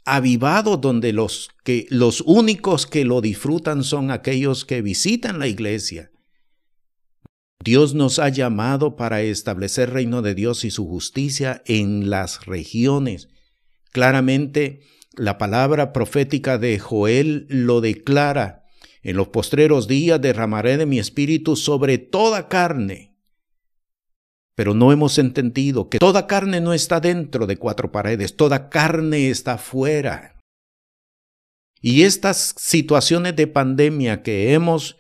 avivado 0.07 0.77
donde 0.77 1.12
los 1.12 1.51
que 1.64 1.87
los 1.90 2.23
únicos 2.23 2.87
que 2.87 3.05
lo 3.05 3.21
disfrutan 3.21 3.83
son 3.83 4.11
aquellos 4.11 4.64
que 4.64 4.81
visitan 4.81 5.38
la 5.38 5.49
iglesia. 5.49 6.11
Dios 7.62 7.95
nos 7.95 8.21
ha 8.21 8.29
llamado 8.29 8.95
para 8.95 9.23
establecer 9.23 9.90
reino 9.90 10.23
de 10.23 10.37
Dios 10.37 10.64
y 10.64 10.71
su 10.71 10.87
justicia 10.87 11.62
en 11.66 12.09
las 12.09 12.47
regiones. 12.47 13.29
Claramente 13.90 14.81
la 15.16 15.38
palabra 15.38 15.92
profética 15.92 16.59
de 16.59 16.79
Joel 16.79 17.47
lo 17.49 17.81
declara. 17.81 18.64
En 19.03 19.16
los 19.16 19.29
postreros 19.29 19.88
días 19.88 20.21
derramaré 20.21 20.77
de 20.77 20.87
mi 20.87 21.01
espíritu 21.01 21.57
sobre 21.57 21.99
toda 21.99 22.49
carne 22.49 23.15
pero 24.57 24.73
no 24.75 24.90
hemos 24.90 25.19
entendido 25.19 25.90
que 25.90 25.99
toda 25.99 26.27
carne 26.27 26.61
no 26.62 26.73
está 26.73 26.99
dentro 26.99 27.47
de 27.47 27.59
cuatro 27.59 27.92
paredes, 27.92 28.37
toda 28.37 28.71
carne 28.71 29.29
está 29.29 29.59
fuera. 29.59 30.35
Y 31.83 32.03
estas 32.03 32.55
situaciones 32.57 33.37
de 33.37 33.47
pandemia 33.47 34.23
que 34.23 34.55
hemos 34.55 34.97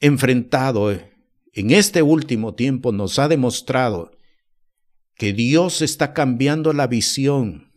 enfrentado 0.00 0.90
en 0.90 1.70
este 1.70 2.02
último 2.02 2.54
tiempo 2.54 2.90
nos 2.90 3.20
ha 3.20 3.28
demostrado 3.28 4.10
que 5.14 5.32
Dios 5.32 5.80
está 5.80 6.12
cambiando 6.12 6.72
la 6.72 6.88
visión 6.88 7.72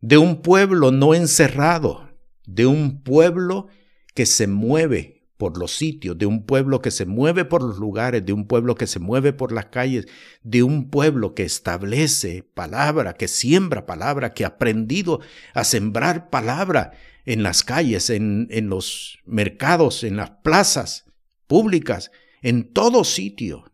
de 0.00 0.16
un 0.16 0.40
pueblo 0.40 0.90
no 0.90 1.14
encerrado, 1.14 2.08
de 2.46 2.64
un 2.64 3.02
pueblo 3.02 3.68
que 4.14 4.24
se 4.24 4.46
mueve 4.46 5.15
por 5.36 5.58
los 5.58 5.76
sitios, 5.76 6.16
de 6.16 6.26
un 6.26 6.44
pueblo 6.44 6.80
que 6.80 6.90
se 6.90 7.06
mueve 7.06 7.44
por 7.44 7.62
los 7.62 7.78
lugares, 7.78 8.24
de 8.24 8.32
un 8.32 8.46
pueblo 8.46 8.74
que 8.74 8.86
se 8.86 8.98
mueve 8.98 9.32
por 9.32 9.52
las 9.52 9.66
calles, 9.66 10.06
de 10.42 10.62
un 10.62 10.90
pueblo 10.90 11.34
que 11.34 11.42
establece 11.42 12.42
palabra, 12.54 13.14
que 13.14 13.28
siembra 13.28 13.86
palabra, 13.86 14.32
que 14.32 14.44
ha 14.44 14.48
aprendido 14.48 15.20
a 15.54 15.64
sembrar 15.64 16.30
palabra 16.30 16.92
en 17.24 17.42
las 17.42 17.62
calles, 17.62 18.08
en, 18.10 18.48
en 18.50 18.68
los 18.68 19.18
mercados, 19.26 20.04
en 20.04 20.16
las 20.16 20.30
plazas 20.42 21.04
públicas, 21.46 22.10
en 22.42 22.72
todo 22.72 23.04
sitio, 23.04 23.64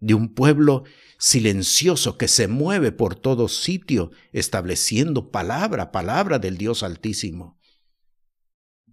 de 0.00 0.14
un 0.14 0.34
pueblo 0.34 0.84
silencioso 1.18 2.16
que 2.18 2.28
se 2.28 2.48
mueve 2.48 2.92
por 2.92 3.16
todo 3.16 3.48
sitio, 3.48 4.12
estableciendo 4.32 5.30
palabra, 5.30 5.90
palabra 5.90 6.38
del 6.38 6.56
Dios 6.56 6.82
Altísimo. 6.82 7.57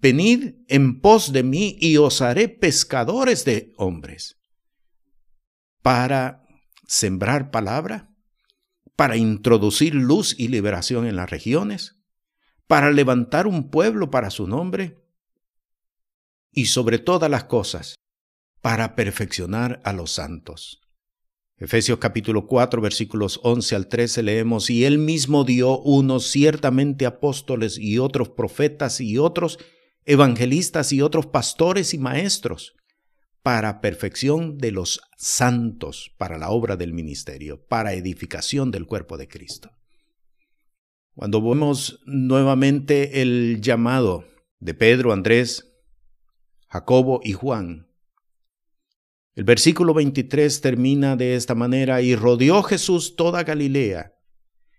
Venid 0.05 0.53
en 0.67 1.01
pos 1.01 1.33
de 1.33 1.41
mí 1.41 1.77
y 1.81 1.97
os 1.97 2.21
haré 2.21 2.47
pescadores 2.47 3.43
de 3.43 3.73
hombres. 3.75 4.39
Para 5.81 6.43
sembrar 6.87 7.49
palabra, 7.49 8.13
para 8.95 9.17
introducir 9.17 9.95
luz 9.95 10.35
y 10.37 10.49
liberación 10.49 11.07
en 11.07 11.15
las 11.15 11.31
regiones, 11.31 11.95
para 12.67 12.91
levantar 12.91 13.47
un 13.47 13.71
pueblo 13.71 14.11
para 14.11 14.29
su 14.29 14.45
nombre 14.45 15.03
y 16.51 16.67
sobre 16.67 16.99
todas 16.99 17.31
las 17.31 17.45
cosas, 17.45 17.95
para 18.61 18.93
perfeccionar 18.93 19.81
a 19.83 19.91
los 19.91 20.11
santos. 20.11 20.81
Efesios 21.57 21.97
capítulo 21.97 22.45
4 22.45 22.79
versículos 22.79 23.39
11 23.41 23.75
al 23.75 23.87
13 23.87 24.21
leemos, 24.21 24.69
y 24.69 24.85
él 24.85 24.99
mismo 24.99 25.45
dio 25.45 25.79
unos 25.79 26.27
ciertamente 26.27 27.07
apóstoles 27.07 27.79
y 27.79 27.97
otros 27.97 28.29
profetas 28.29 29.01
y 29.01 29.17
otros 29.17 29.57
evangelistas 30.05 30.93
y 30.93 31.01
otros 31.01 31.25
pastores 31.25 31.93
y 31.93 31.97
maestros, 31.97 32.75
para 33.41 33.79
perfección 33.79 34.57
de 34.57 34.71
los 34.71 35.01
santos, 35.17 36.11
para 36.17 36.37
la 36.37 36.49
obra 36.49 36.77
del 36.77 36.93
ministerio, 36.93 37.63
para 37.67 37.93
edificación 37.93 38.71
del 38.71 38.87
cuerpo 38.87 39.17
de 39.17 39.27
Cristo. 39.27 39.69
Cuando 41.13 41.41
vemos 41.41 41.99
nuevamente 42.05 43.21
el 43.21 43.61
llamado 43.61 44.25
de 44.59 44.73
Pedro, 44.73 45.13
Andrés, 45.13 45.75
Jacobo 46.67 47.21
y 47.23 47.33
Juan, 47.33 47.87
el 49.35 49.43
versículo 49.43 49.93
23 49.93 50.61
termina 50.61 51.15
de 51.15 51.35
esta 51.35 51.55
manera, 51.55 52.01
y 52.01 52.15
rodeó 52.15 52.63
Jesús 52.63 53.15
toda 53.15 53.43
Galilea, 53.43 54.14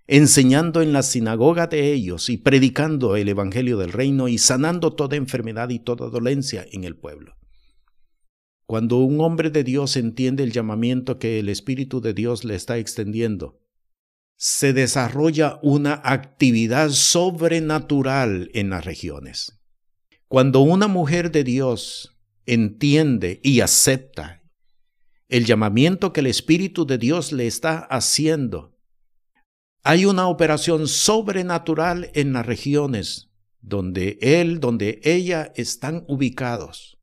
enseñando 0.06 0.82
en 0.82 0.92
la 0.92 1.02
sinagoga 1.02 1.66
de 1.66 1.92
ellos 1.92 2.28
y 2.30 2.36
predicando 2.36 3.16
el 3.16 3.28
Evangelio 3.28 3.76
del 3.78 3.92
reino 3.92 4.28
y 4.28 4.38
sanando 4.38 4.92
toda 4.94 5.16
enfermedad 5.16 5.70
y 5.70 5.80
toda 5.80 6.08
dolencia 6.08 6.64
en 6.70 6.84
el 6.84 6.96
pueblo. 6.96 7.36
Cuando 8.66 8.98
un 8.98 9.20
hombre 9.20 9.50
de 9.50 9.64
Dios 9.64 9.96
entiende 9.96 10.42
el 10.42 10.52
llamamiento 10.52 11.18
que 11.18 11.38
el 11.38 11.48
Espíritu 11.48 12.00
de 12.00 12.14
Dios 12.14 12.44
le 12.44 12.54
está 12.54 12.78
extendiendo, 12.78 13.60
se 14.36 14.72
desarrolla 14.72 15.58
una 15.62 16.00
actividad 16.04 16.90
sobrenatural 16.90 18.50
en 18.54 18.70
las 18.70 18.84
regiones. 18.84 19.60
Cuando 20.28 20.60
una 20.60 20.88
mujer 20.88 21.30
de 21.30 21.44
Dios 21.44 22.18
entiende 22.44 23.40
y 23.42 23.60
acepta 23.60 24.42
el 25.28 25.44
llamamiento 25.44 26.12
que 26.12 26.20
el 26.20 26.26
Espíritu 26.26 26.86
de 26.86 26.98
Dios 26.98 27.32
le 27.32 27.46
está 27.46 27.78
haciendo. 27.78 28.75
Hay 29.88 30.04
una 30.04 30.26
operación 30.26 30.88
sobrenatural 30.88 32.10
en 32.14 32.32
las 32.32 32.44
regiones 32.44 33.30
donde 33.60 34.18
él, 34.20 34.58
donde 34.58 35.00
ella 35.04 35.52
están 35.54 36.04
ubicados. 36.08 36.98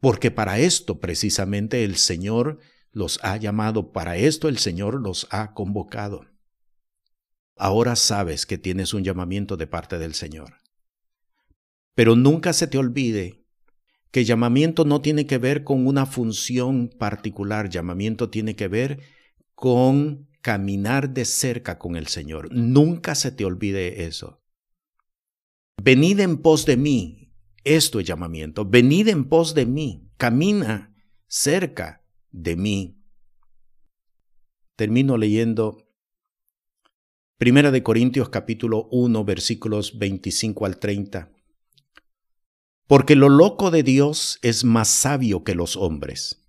Porque 0.00 0.30
para 0.30 0.58
esto 0.58 1.00
precisamente 1.00 1.84
el 1.84 1.96
Señor 1.96 2.60
los 2.92 3.20
ha 3.22 3.36
llamado, 3.36 3.92
para 3.92 4.16
esto 4.16 4.48
el 4.48 4.56
Señor 4.56 5.02
los 5.02 5.28
ha 5.30 5.52
convocado. 5.52 6.24
Ahora 7.56 7.94
sabes 7.94 8.46
que 8.46 8.56
tienes 8.56 8.94
un 8.94 9.04
llamamiento 9.04 9.58
de 9.58 9.66
parte 9.66 9.98
del 9.98 10.14
Señor. 10.14 10.54
Pero 11.94 12.16
nunca 12.16 12.54
se 12.54 12.68
te 12.68 12.78
olvide 12.78 13.44
que 14.10 14.24
llamamiento 14.24 14.86
no 14.86 15.02
tiene 15.02 15.26
que 15.26 15.36
ver 15.36 15.62
con 15.62 15.86
una 15.86 16.06
función 16.06 16.88
particular, 16.88 17.68
llamamiento 17.68 18.30
tiene 18.30 18.56
que 18.56 18.68
ver 18.68 19.00
con 19.54 20.29
caminar 20.40 21.10
de 21.10 21.24
cerca 21.24 21.78
con 21.78 21.96
el 21.96 22.06
Señor. 22.06 22.52
Nunca 22.52 23.14
se 23.14 23.32
te 23.32 23.44
olvide 23.44 24.04
eso. 24.04 24.42
Venid 25.82 26.20
en 26.20 26.38
pos 26.38 26.66
de 26.66 26.76
mí, 26.76 27.32
esto 27.64 28.00
es 28.00 28.06
llamamiento, 28.06 28.64
venid 28.64 29.08
en 29.08 29.24
pos 29.28 29.54
de 29.54 29.66
mí, 29.66 30.10
camina 30.16 30.94
cerca 31.26 32.04
de 32.30 32.56
mí. 32.56 33.02
Termino 34.76 35.16
leyendo 35.16 35.86
Primera 37.38 37.70
de 37.70 37.82
Corintios 37.82 38.28
capítulo 38.28 38.88
1 38.90 39.24
versículos 39.24 39.98
25 39.98 40.66
al 40.66 40.78
30 40.78 41.30
porque 42.90 43.14
lo 43.14 43.28
loco 43.28 43.70
de 43.70 43.84
Dios 43.84 44.40
es 44.42 44.64
más 44.64 44.88
sabio 44.88 45.44
que 45.44 45.54
los 45.54 45.76
hombres, 45.76 46.39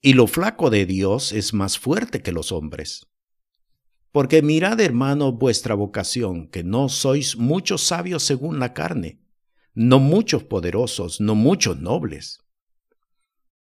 y 0.00 0.14
lo 0.14 0.26
flaco 0.26 0.70
de 0.70 0.86
Dios 0.86 1.32
es 1.32 1.54
más 1.54 1.78
fuerte 1.78 2.22
que 2.22 2.32
los 2.32 2.52
hombres. 2.52 3.06
Porque 4.12 4.42
mirad, 4.42 4.80
hermano, 4.80 5.32
vuestra 5.32 5.74
vocación, 5.74 6.48
que 6.48 6.64
no 6.64 6.88
sois 6.88 7.36
muchos 7.36 7.82
sabios 7.82 8.22
según 8.22 8.58
la 8.58 8.74
carne, 8.74 9.20
no 9.74 9.98
muchos 9.98 10.44
poderosos, 10.44 11.20
no 11.20 11.34
muchos 11.34 11.80
nobles. 11.80 12.40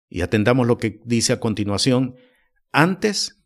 Y 0.09 0.23
atendamos 0.23 0.67
lo 0.67 0.79
que 0.79 1.01
dice 1.05 1.33
a 1.33 1.41
continuación, 1.41 2.17
antes, 2.73 3.43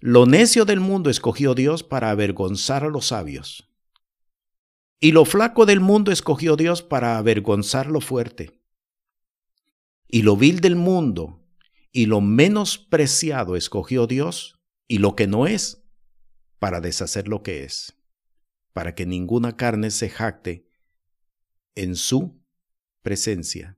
lo 0.00 0.26
necio 0.26 0.64
del 0.64 0.80
mundo 0.80 1.10
escogió 1.10 1.54
Dios 1.54 1.82
para 1.82 2.10
avergonzar 2.10 2.84
a 2.84 2.88
los 2.88 3.06
sabios 3.06 3.68
y 5.00 5.12
lo 5.12 5.24
flaco 5.24 5.64
del 5.64 5.80
mundo 5.80 6.10
escogió 6.10 6.56
Dios 6.56 6.82
para 6.82 7.18
avergonzar 7.18 7.86
lo 7.86 8.00
fuerte. 8.00 8.60
Y 10.08 10.22
lo 10.22 10.36
vil 10.36 10.60
del 10.60 10.76
mundo 10.76 11.44
y 11.92 12.06
lo 12.06 12.20
menospreciado 12.20 13.56
escogió 13.56 14.06
Dios 14.06 14.60
y 14.86 14.98
lo 14.98 15.16
que 15.16 15.26
no 15.26 15.46
es 15.46 15.82
para 16.58 16.80
deshacer 16.80 17.28
lo 17.28 17.42
que 17.42 17.64
es, 17.64 17.96
para 18.72 18.94
que 18.94 19.04
ninguna 19.06 19.56
carne 19.56 19.90
se 19.90 20.08
jacte 20.08 20.68
en 21.74 21.96
su 21.96 22.40
presencia. 23.02 23.76